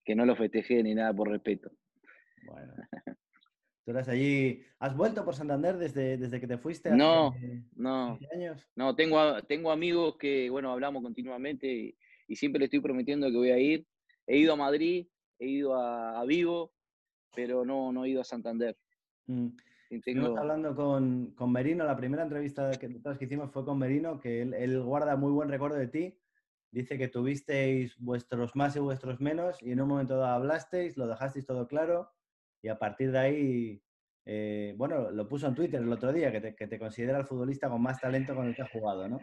Que 0.05 0.15
no 0.15 0.27
lo 0.27 0.37
festejé 0.37 0.83
ni 0.83 0.95
nada 0.95 1.12
por 1.15 1.29
respeto. 1.29 1.71
Bueno. 2.47 2.75
¿Tú 3.85 3.93
eras 3.93 4.09
allí? 4.09 4.62
¿Has 4.81 4.97
vuelto 4.97 5.25
por 5.25 5.37
Santander 5.37 5.77
desde, 5.77 6.17
desde 6.17 6.41
que 6.41 6.49
te 6.49 6.59
fuiste? 6.59 6.91
no, 6.91 7.35
no. 7.77 8.19
Años? 8.35 8.67
No, 8.75 8.97
tengo, 8.97 9.41
tengo 9.43 9.71
amigos 9.71 10.17
que, 10.19 10.51
bueno, 10.51 10.73
hablamos 10.73 11.05
continuamente 11.05 11.95
y, 12.29 12.35
siempre 12.35 12.59
le 12.59 12.65
estoy 12.65 12.81
prometiendo 12.81 13.31
que 13.31 13.37
voy 13.37 13.51
a 13.51 13.59
ir. 13.59 13.87
He 14.27 14.39
ido 14.39 14.55
a 14.55 14.57
Madrid, 14.57 15.07
he 15.39 15.47
ido 15.47 15.81
a, 15.81 16.25
Vigo, 16.25 16.73
pero 17.35 17.65
no, 17.65 17.93
no 17.93 18.05
he 18.05 18.11
ido 18.11 18.23
a 18.23 18.25
Santander. 18.25 18.77
Mm. 19.27 19.51
Estuvimos 19.91 20.37
hablando 20.37 20.75
con, 20.75 21.31
con, 21.37 21.53
Merino, 21.53 21.85
la 21.85 21.97
primera 21.97 22.25
entrevista 22.25 22.73
que, 22.73 22.89
que 22.89 23.25
hicimos 23.25 23.53
fue 23.53 23.65
con 23.65 23.79
Merino, 23.79 24.19
que 24.19 24.43
él, 24.43 24.53
él, 24.55 24.83
guarda 24.83 25.15
muy 25.15 25.31
buen 25.31 25.49
recuerdo 25.49 25.77
de 25.77 25.87
ti 25.87 26.19
Dice 26.77 26.99
que 26.99 27.09
tuvisteis 27.09 27.97
vuestros 27.99 28.55
más 28.55 28.77
y 28.77 28.81
vuestros 28.81 29.19
menos 29.19 29.62
y 29.62 29.73
en 29.73 29.81
un 29.81 29.89
momento 29.89 30.19
dado 30.19 30.35
hablasteis, 30.35 30.99
lo 30.99 31.07
dejasteis 31.07 31.47
todo 31.47 31.67
claro 31.67 32.11
y 32.61 32.69
a 32.69 32.79
partir 32.79 33.12
de 33.12 33.19
ahí, 33.19 33.83
eh, 34.27 34.75
bueno, 34.77 35.11
lo 35.11 35.27
puso 35.27 35.47
en 35.47 35.55
Twitter 35.55 35.81
el 35.81 35.91
otro 35.91 36.12
día, 36.12 36.31
que 36.31 36.43
te, 36.43 36.55
que 36.55 36.67
te, 36.67 36.79
considera 36.79 37.17
el 37.17 37.25
futbolista 37.25 37.71
con 37.71 37.81
más 37.81 37.99
talento 37.99 38.35
con 38.35 38.47
el 38.47 38.55
que 38.55 38.61
ha 38.61 38.69
jugado, 38.69 39.09
¿no? 39.09 39.23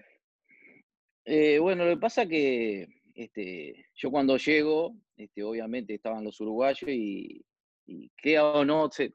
Eh, 1.25 1.59
bueno, 1.59 1.85
lo 1.85 1.93
que 1.93 2.01
pasa 2.01 2.25
que 2.25 2.87
este, 3.13 3.85
yo 3.93 4.09
cuando 4.09 4.35
llego, 4.37 4.95
este, 5.15 5.43
obviamente 5.43 5.93
estaban 5.93 6.23
los 6.23 6.41
uruguayos 6.41 6.89
y, 6.89 7.45
y 7.85 8.09
o 8.37 8.65
no, 8.65 8.89
te, 8.89 9.13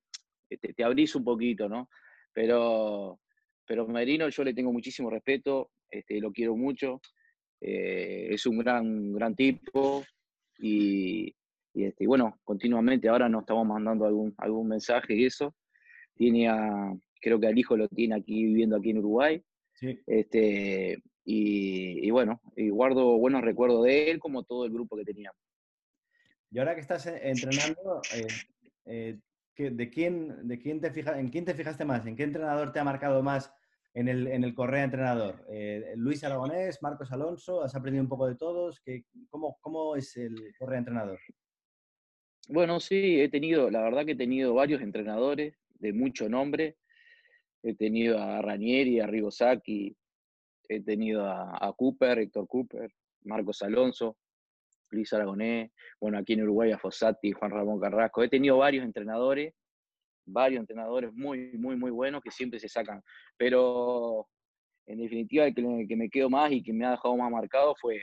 este, 0.49 0.75
te 0.75 0.85
abrís 0.85 1.13
un 1.17 1.25
poquito, 1.25 1.69
¿no? 1.69 1.91
Pero, 2.33 3.19
pero 3.67 3.89
Merino 3.89 4.29
yo 4.29 4.45
le 4.45 4.55
tengo 4.55 4.73
muchísimo 4.73 5.11
respeto, 5.11 5.73
este, 5.91 6.21
lo 6.21 6.31
quiero 6.31 6.55
mucho. 6.55 7.01
Eh, 7.61 8.29
es 8.31 8.47
un 8.47 8.59
gran, 8.59 9.13
gran 9.13 9.35
tipo 9.35 10.05
y, 10.59 11.35
este, 11.75 12.07
bueno, 12.07 12.39
continuamente 12.45 13.09
ahora 13.09 13.29
nos 13.29 13.43
estamos 13.43 13.67
mandando 13.67 14.07
algún, 14.07 14.35
algún 14.39 14.69
mensaje 14.69 15.15
y 15.15 15.27
eso. 15.27 15.55
Tiene 16.15 16.49
a, 16.49 16.93
creo 17.21 17.39
que 17.39 17.47
al 17.47 17.59
hijo 17.59 17.77
lo 17.77 17.89
tiene 17.89 18.17
aquí 18.17 18.45
viviendo 18.45 18.77
aquí 18.77 18.91
en 18.91 18.99
Uruguay. 18.99 19.43
Este, 20.07 21.01
y, 21.25 22.11
bueno, 22.11 22.41
y 22.57 22.71
guardo 22.71 23.19
buenos 23.19 23.43
recuerdos 23.43 23.85
de 23.85 24.11
él 24.11 24.19
como 24.19 24.43
todo 24.45 24.65
el 24.65 24.73
grupo 24.73 24.97
que 24.97 25.05
teníamos. 25.05 25.41
Y 26.51 26.59
ahora 26.59 26.75
que 26.75 26.81
estás 26.81 27.07
entrenando, 27.07 28.01
eh, 28.15 28.27
eh, 28.87 29.71
¿de, 29.71 29.91
quién, 29.91 30.49
de 30.49 30.59
quién 30.59 30.81
te 30.81 30.91
fija, 30.91 31.21
¿en 31.21 31.29
quién 31.29 31.45
te 31.45 31.55
fijaste 31.55 31.85
más? 31.85 32.07
¿En 32.07 32.17
qué 32.17 32.23
entrenador 32.23 32.73
te 32.73 32.81
ha 32.81 32.85
marcado 32.85 33.23
más 33.23 33.53
en 33.99 34.07
el, 34.07 34.29
en 34.29 34.45
el 34.45 34.55
Correa 34.55 34.85
entrenador? 34.85 35.45
Eh, 35.49 35.95
Luis 35.97 36.23
Aragonés, 36.23 36.81
Marcos 36.83 37.11
Alonso, 37.11 37.65
¿has 37.65 37.75
aprendido 37.75 38.05
un 38.05 38.09
poco 38.09 38.29
de 38.29 38.37
todos? 38.37 38.81
¿Qué, 38.81 39.05
cómo, 39.29 39.59
¿Cómo 39.61 39.97
es 39.97 40.17
el 40.17 40.55
Correa 40.57 40.79
entrenador? 40.79 41.19
Bueno, 42.49 42.79
sí, 42.79 43.21
he 43.21 43.29
tenido, 43.29 43.71
la 43.71 43.83
verdad 43.83 44.07
que 44.07 44.13
he 44.13 44.17
tenido 44.17 44.55
varios 44.55 44.83
entrenadores 44.83 45.59
de 45.81 45.93
mucho 45.93 46.29
nombre. 46.29 46.77
He 47.65 47.75
tenido 47.75 48.21
a 48.21 48.41
Ranieri, 48.41 49.01
a 49.01 49.09
Rigosaki, 49.09 49.97
he 50.69 50.81
tenido 50.81 51.27
a, 51.27 51.75
Cooper, 51.77 52.21
Héctor 52.21 52.47
Cooper, 52.47 52.93
Marcos 53.25 53.63
Alonso, 53.63 54.17
Luis 54.91 55.13
Aragonés, 55.13 55.73
bueno, 56.01 56.19
aquí 56.19 56.35
en 56.35 56.45
Uruguay 56.45 56.71
a 56.71 56.79
Fossati, 56.79 57.33
Juan 57.33 57.51
Ramón 57.51 57.81
Carrasco. 57.81 58.23
He 58.23 58.29
tenido 58.29 58.59
varios 58.59 58.85
entrenadores 58.85 59.55
varios 60.31 60.61
entrenadores 60.61 61.13
muy, 61.13 61.53
muy, 61.59 61.77
muy 61.77 61.91
buenos 61.91 62.23
que 62.23 62.31
siempre 62.31 62.61
se 62.61 62.69
sacan. 62.69 63.03
Pero 63.37 64.29
en 64.89 64.99
definitiva, 64.99 65.47
el 65.47 65.55
que, 65.55 65.97
me 65.97 66.09
quedo 66.09 66.31
más 66.31 66.51
y 66.51 66.63
que 66.63 66.73
me 66.73 66.87
ha 66.87 66.93
dejado 66.93 67.15
más 67.15 67.31
marcado 67.31 67.75
fue 67.79 68.01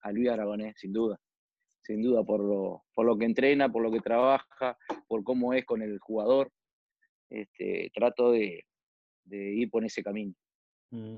a, 0.00 0.12
Luis 0.12 0.30
Aragonés, 0.30 0.74
sin 0.78 0.92
duda. 0.92 1.18
Sin 1.82 2.00
duda, 2.00 2.24
por 2.24 2.40
lo, 2.40 2.84
por 2.94 3.04
lo 3.04 3.18
que 3.18 3.26
entrena, 3.26 3.70
por 3.70 3.82
lo 3.82 3.92
que 3.92 4.00
trabaja, 4.00 4.78
por 5.08 5.22
cómo 5.24 5.52
es 5.52 5.66
con 5.66 5.82
el 5.82 5.98
jugador. 5.98 6.50
Este, 7.28 7.90
trato 7.94 8.32
de, 8.32 8.64
ir 9.30 9.70
por 9.70 9.84
ese 9.84 10.02
camino. 10.02 10.34
Mm. 10.90 11.16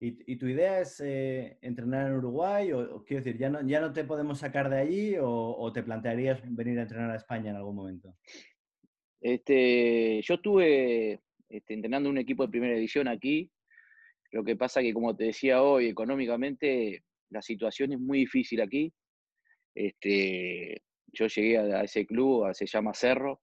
¿Y, 0.00 0.36
tu 0.36 0.46
idea 0.46 0.80
es 0.80 1.00
eh, 1.00 1.58
entrenar 1.62 2.08
en 2.08 2.16
Uruguay? 2.16 2.72
O, 2.72 3.04
quiero 3.04 3.22
decir, 3.22 3.38
¿ya 3.38 3.48
no, 3.48 3.66
¿ya 3.66 3.80
no 3.80 3.92
te 3.92 4.04
podemos 4.04 4.40
sacar 4.40 4.68
de 4.68 4.78
allí 4.78 5.16
o, 5.18 5.28
o, 5.30 5.72
te 5.72 5.82
plantearías 5.84 6.40
venir 6.44 6.78
a 6.78 6.82
entrenar 6.82 7.10
a 7.12 7.16
España 7.16 7.50
en 7.50 7.56
algún 7.56 7.76
momento? 7.76 8.14
Este, 9.20 10.20
yo 10.22 10.34
estuve 10.34 11.20
este, 11.48 11.74
entrenando 11.74 12.10
un 12.10 12.18
equipo 12.18 12.44
de 12.44 12.50
primera 12.50 12.74
división 12.74 13.08
aquí. 13.08 13.50
Lo 14.32 14.44
que 14.44 14.56
pasa 14.56 14.82
que, 14.82 14.92
como 14.92 15.16
te 15.16 15.24
decía 15.24 15.62
hoy, 15.62 15.86
económicamente 15.88 17.04
la 17.30 17.42
situación 17.42 17.92
es 17.92 18.00
muy 18.00 18.20
difícil 18.20 18.60
aquí. 18.60 18.92
Este, 19.74 20.82
yo 21.12 21.26
llegué 21.26 21.58
a, 21.58 21.82
ese 21.82 22.06
club, 22.06 22.52
se 22.54 22.66
llama 22.66 22.94
Cerro, 22.94 23.40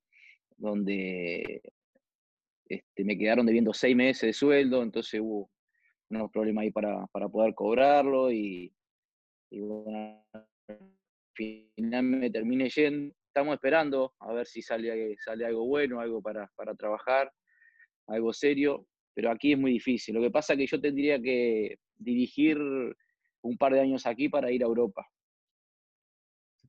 donde 0.58 1.62
este, 2.68 3.04
me 3.04 3.18
quedaron 3.18 3.46
debiendo 3.46 3.74
seis 3.74 3.96
meses 3.96 4.22
de 4.22 4.34
sueldo, 4.34 4.84
entonces 4.84 5.20
hubo 5.22 5.50
unos 6.10 6.32
problemas 6.32 6.64
ahí 6.64 6.72
para, 6.72 7.08
para 7.08 7.30
poder 7.30 7.54
cobrarlo 7.54 8.32
y, 8.32 8.74
y 9.50 9.60
bueno, 9.62 10.26
finalmente 11.34 12.30
terminé 12.30 12.70
yendo. 12.70 13.16
Estamos 13.34 13.56
esperando 13.56 14.14
a 14.20 14.32
ver 14.32 14.46
si 14.46 14.62
sale, 14.62 15.18
sale 15.18 15.44
algo 15.44 15.66
bueno, 15.66 16.00
algo 16.00 16.22
para, 16.22 16.52
para 16.56 16.76
trabajar, 16.76 17.34
algo 18.06 18.32
serio, 18.32 18.86
pero 19.12 19.32
aquí 19.32 19.54
es 19.54 19.58
muy 19.58 19.72
difícil. 19.72 20.14
Lo 20.14 20.22
que 20.22 20.30
pasa 20.30 20.54
es 20.54 20.60
que 20.60 20.68
yo 20.68 20.80
tendría 20.80 21.20
que 21.20 21.80
dirigir 21.96 22.60
un 22.60 23.58
par 23.58 23.74
de 23.74 23.80
años 23.80 24.06
aquí 24.06 24.30
para 24.30 24.52
ir 24.52 24.62
a 24.62 24.68
Europa. 24.68 25.10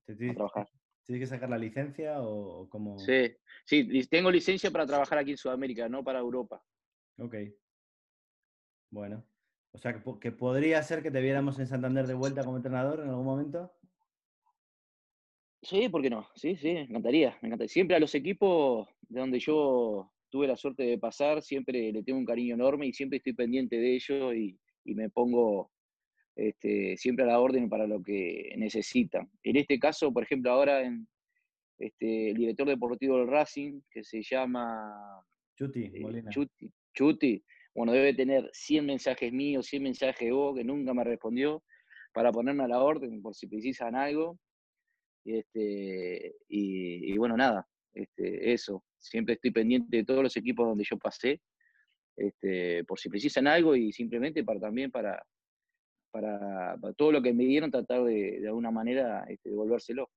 a 0.08 0.32
trabajar. 0.32 0.66
¿Tienes 1.04 1.20
que 1.20 1.34
sacar 1.34 1.50
la 1.50 1.58
licencia 1.58 2.22
o 2.22 2.66
cómo? 2.70 2.98
Sí, 2.98 3.36
sí, 3.66 4.06
tengo 4.08 4.30
licencia 4.30 4.70
para 4.70 4.86
trabajar 4.86 5.18
aquí 5.18 5.32
en 5.32 5.36
Sudamérica, 5.36 5.86
no 5.90 6.02
para 6.02 6.20
Europa. 6.20 6.64
Ok. 7.18 7.34
Bueno. 8.90 9.22
O 9.72 9.76
sea, 9.76 10.00
que, 10.18 10.32
podría 10.32 10.82
ser 10.82 11.02
que 11.02 11.10
te 11.10 11.20
viéramos 11.20 11.58
en 11.58 11.66
Santander 11.66 12.06
de 12.06 12.14
vuelta 12.14 12.42
como 12.42 12.56
entrenador 12.56 13.00
en 13.00 13.10
algún 13.10 13.26
momento. 13.26 13.70
Sí, 15.64 15.88
¿por 15.88 16.02
qué 16.02 16.10
no? 16.10 16.28
Sí, 16.34 16.56
sí, 16.56 16.74
me 16.74 16.82
encantaría, 16.82 17.38
me 17.40 17.48
encantaría. 17.48 17.68
Siempre 17.68 17.96
a 17.96 18.00
los 18.00 18.14
equipos 18.14 18.86
de 19.08 19.20
donde 19.20 19.38
yo 19.38 20.12
tuve 20.28 20.46
la 20.46 20.56
suerte 20.56 20.82
de 20.82 20.98
pasar, 20.98 21.42
siempre 21.42 21.90
le 21.90 22.02
tengo 22.02 22.18
un 22.18 22.26
cariño 22.26 22.54
enorme 22.54 22.86
y 22.86 22.92
siempre 22.92 23.18
estoy 23.18 23.32
pendiente 23.32 23.76
de 23.76 23.94
ellos 23.94 24.34
y, 24.34 24.58
me 24.84 25.08
pongo 25.08 25.70
este, 26.36 26.98
siempre 26.98 27.24
a 27.24 27.28
la 27.28 27.40
orden 27.40 27.70
para 27.70 27.86
lo 27.86 28.02
que 28.02 28.52
necesitan. 28.58 29.30
En 29.42 29.56
este 29.56 29.78
caso, 29.78 30.12
por 30.12 30.24
ejemplo, 30.24 30.50
ahora 30.50 30.82
en 30.82 31.08
este, 31.78 32.30
el 32.30 32.36
director 32.36 32.68
deportivo 32.68 33.16
del 33.18 33.28
Racing, 33.28 33.80
que 33.90 34.04
se 34.04 34.22
llama 34.22 34.92
Chuti, 35.56 35.84
eh, 35.84 36.24
Chuti, 36.28 36.70
Chuti, 36.92 37.42
bueno, 37.74 37.92
debe 37.92 38.12
tener 38.12 38.50
100 38.52 38.84
mensajes 38.84 39.32
míos, 39.32 39.66
100 39.66 39.82
mensajes 39.82 40.26
de 40.26 40.32
vos, 40.32 40.54
que 40.54 40.64
nunca 40.64 40.92
me 40.92 41.04
respondió, 41.04 41.62
para 42.12 42.30
ponerme 42.30 42.64
a 42.64 42.68
la 42.68 42.82
orden 42.82 43.22
por 43.22 43.34
si 43.34 43.46
precisan 43.46 43.96
algo. 43.96 44.38
Este, 45.24 46.36
y, 46.48 47.16
bueno, 47.16 47.36
nada, 47.36 47.66
este, 47.92 48.52
eso. 48.52 48.84
Siempre 48.98 49.34
estoy 49.34 49.50
pendiente 49.50 49.96
de 49.96 50.04
todos 50.04 50.22
los 50.22 50.36
equipos 50.36 50.66
donde 50.66 50.84
yo 50.84 50.98
pasé, 50.98 51.40
este, 52.16 52.84
por 52.84 52.98
si 52.98 53.08
precisan 53.08 53.46
algo 53.46 53.74
y 53.74 53.92
simplemente 53.92 54.44
para 54.44 54.60
también 54.60 54.90
para, 54.90 55.24
para, 56.10 56.76
todo 56.96 57.12
lo 57.12 57.22
que 57.22 57.32
me 57.32 57.44
dieron, 57.44 57.70
tratar 57.70 58.04
de, 58.04 58.40
de 58.40 58.46
alguna 58.46 58.70
manera 58.70 59.24
este, 59.28 59.50
devolvérselo. 59.50 60.10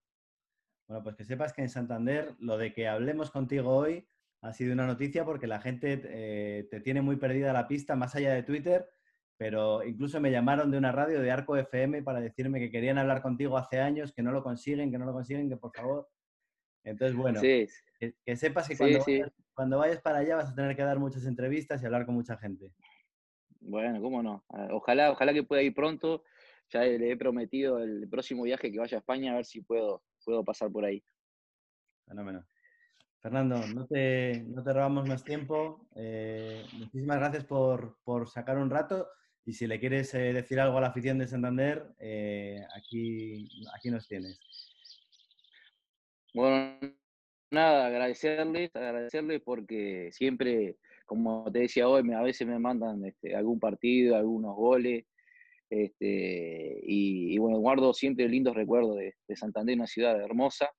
Bueno, 0.88 1.04
pues 1.04 1.16
que 1.16 1.26
sepas 1.26 1.54
que 1.54 1.62
en 1.62 1.70
Santander 1.70 2.36
lo 2.40 2.58
de 2.58 2.74
que 2.74 2.88
hablemos 2.88 3.32
contigo 3.32 3.76
hoy 3.76 4.08
ha 4.42 4.54
sido 4.54 4.74
una 4.74 4.88
noticia 4.88 5.26
porque 5.26 5.48
la 5.48 5.60
gente 5.60 6.02
eh, 6.06 6.68
te 6.70 6.80
tiene 6.80 7.02
muy 7.02 7.18
perdida 7.18 7.54
la 7.54 7.68
pista 7.68 7.96
más 7.96 8.16
allá 8.16 8.34
de 8.34 8.44
Twitter, 8.44 8.90
pero 9.38 9.84
incluso 9.84 10.20
me 10.20 10.32
llamaron 10.32 10.72
de 10.72 10.78
una 10.78 10.92
radio 10.92 11.22
de 11.22 11.32
Arco 11.32 11.56
FM 11.56 12.04
para 12.04 12.20
decirme 12.20 12.60
que 12.60 12.72
querían 12.72 12.98
hablar 12.98 13.22
contigo 13.22 13.58
hace 13.58 13.80
años, 13.80 14.12
que 14.12 14.24
no 14.24 14.32
lo 14.32 14.44
consiguen, 14.44 14.92
que 14.92 14.98
no 14.98 15.06
lo 15.06 15.14
consiguen, 15.14 15.50
que 15.50 15.58
por 15.58 15.72
favor. 15.76 16.10
Entonces, 16.84 17.16
bueno, 17.16 17.42
que, 17.42 18.36
sepas 18.36 18.68
que 18.68 18.78
cuando, 18.78 19.00
Vayas, 19.00 19.32
cuando 19.54 19.78
vayas 19.78 20.02
para 20.02 20.20
allá 20.20 20.38
vas 20.38 20.50
a 20.50 20.56
tener 20.56 20.76
que 20.76 20.84
dar 20.84 21.00
muchas 21.00 21.26
entrevistas 21.26 21.82
y 21.82 21.86
hablar 21.86 22.06
con 22.06 22.16
mucha 22.16 22.38
gente. 22.38 22.74
Bueno, 23.60 24.02
cómo 24.02 24.24
no. 24.24 24.46
Ah, 24.50 24.70
ojalá, 24.72 25.12
ojalá 25.12 25.34
que 25.34 25.44
pueda 25.44 25.62
ir 25.62 25.74
pronto. 25.74 26.24
Ya 26.70 26.82
le 26.82 27.12
he 27.12 27.18
prometido 27.18 27.80
el 27.80 28.08
próximo 28.10 28.44
viaje 28.44 28.72
que 28.72 28.80
vaya 28.80 28.98
a 28.98 29.00
España 29.00 29.34
a 29.34 29.36
ver 29.36 29.46
si 29.46 29.62
puedo, 29.62 30.04
puedo 30.24 30.44
pasar 30.44 30.72
por 30.72 30.86
ahí. 30.86 31.04
Fenómeno. 32.06 32.46
Fernando, 33.20 33.60
no 33.74 33.86
te, 33.88 34.44
no 34.48 34.64
te 34.64 34.74
robamos 34.74 35.08
más 35.08 35.24
tiempo. 35.24 35.88
Eh, 35.96 36.64
muchísimas 36.74 37.18
gracias 37.18 37.46
por, 37.46 37.98
sacar 38.28 38.58
un 38.58 38.70
rato. 38.70 39.10
Y 39.48 39.54
si 39.54 39.66
le 39.66 39.80
quieres 39.80 40.14
eh, 40.14 40.34
decir 40.34 40.60
algo 40.60 40.78
a 40.78 40.82
la 40.82 40.88
afición 40.88 41.18
de 41.20 41.26
Santander, 41.26 41.82
eh, 42.00 42.60
aquí, 42.76 43.48
aquí 43.74 43.90
nos 43.90 44.06
tienes. 44.06 44.38
Bueno, 46.34 46.78
nada, 47.50 47.86
agradecerles, 47.86 48.76
agradecerles 48.76 49.42
porque 49.42 50.10
siempre, 50.12 50.76
como 51.06 51.50
te 51.50 51.60
decía 51.60 51.88
hoy, 51.88 52.04
a 52.14 52.22
veces 52.22 52.46
me 52.46 52.60
mandan 52.60 53.06
este, 53.06 53.38
algún 53.38 53.58
partido, 53.58 54.18
algunos 54.18 54.54
goles. 54.54 55.06
Este, 55.70 56.82
y, 56.84 57.38
bueno, 57.38 57.60
guardo 57.60 57.94
siempre 57.94 58.28
lindos 58.28 58.54
recuerdos 58.54 58.98
de, 58.98 59.14
de 59.30 59.36
Santander, 59.38 59.78
una 59.78 59.88
ciudad 59.88 60.22
hermosa 60.22 60.70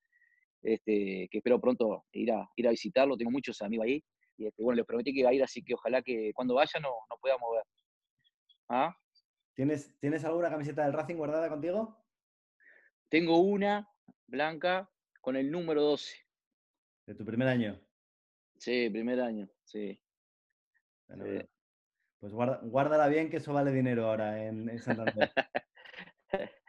este, 0.63 1.27
que 1.31 1.39
espero 1.39 1.59
pronto 1.59 2.05
ir 2.13 2.33
a, 2.33 2.47
ir 2.55 2.69
a 2.69 2.73
visitarlo, 2.73 3.17
tengo 3.17 3.31
muchos 3.31 3.63
amigos 3.63 3.87
ahí, 3.87 4.05
y 4.37 4.47
este, 4.47 4.63
bueno, 4.63 4.77
les 4.77 4.85
prometí 4.87 5.15
que 5.15 5.21
iba 5.21 5.31
a 5.31 5.35
ir, 5.35 5.43
así 5.43 5.63
que 5.63 5.73
ojalá 5.73 6.03
que 6.03 6.33
cuando 6.35 6.55
vaya 6.55 6.79
no, 6.81 6.91
no 7.09 7.17
pueda 7.19 7.39
mover. 7.39 7.63
¿Ah? 8.69 8.97
¿Tienes, 9.55 9.99
¿Tienes 9.99 10.25
alguna 10.25 10.51
camiseta 10.51 10.85
del 10.85 10.93
Racing 10.93 11.17
guardada 11.17 11.49
contigo? 11.49 11.97
Tengo 13.09 13.39
una 13.39 13.89
blanca 14.27 14.91
con 15.21 15.37
el 15.37 15.51
número 15.51 15.83
12. 15.83 16.17
¿De 17.07 17.15
tu 17.15 17.25
primer 17.25 17.49
año? 17.49 17.81
Sí, 18.59 18.91
primer 18.91 19.21
año, 19.21 19.49
sí. 19.65 19.99
Pues 22.21 22.33
guárdala 22.33 23.09
bien, 23.09 23.31
que 23.31 23.39
eso 23.39 23.53
vale 23.53 23.73
dinero 23.73 24.07
ahora 24.07 24.45
en, 24.45 24.69
en 24.69 24.79
Santander. 24.79 25.33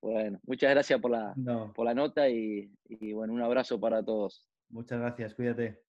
Bueno, 0.00 0.38
muchas 0.44 0.70
gracias 0.70 1.00
por 1.00 1.10
la, 1.12 1.34
por 1.74 1.86
la 1.86 1.94
nota 1.94 2.28
y, 2.28 2.70
y 2.84 3.14
bueno, 3.14 3.32
un 3.32 3.40
abrazo 3.40 3.80
para 3.80 4.04
todos. 4.04 4.46
Muchas 4.68 5.00
gracias, 5.00 5.34
cuídate. 5.34 5.83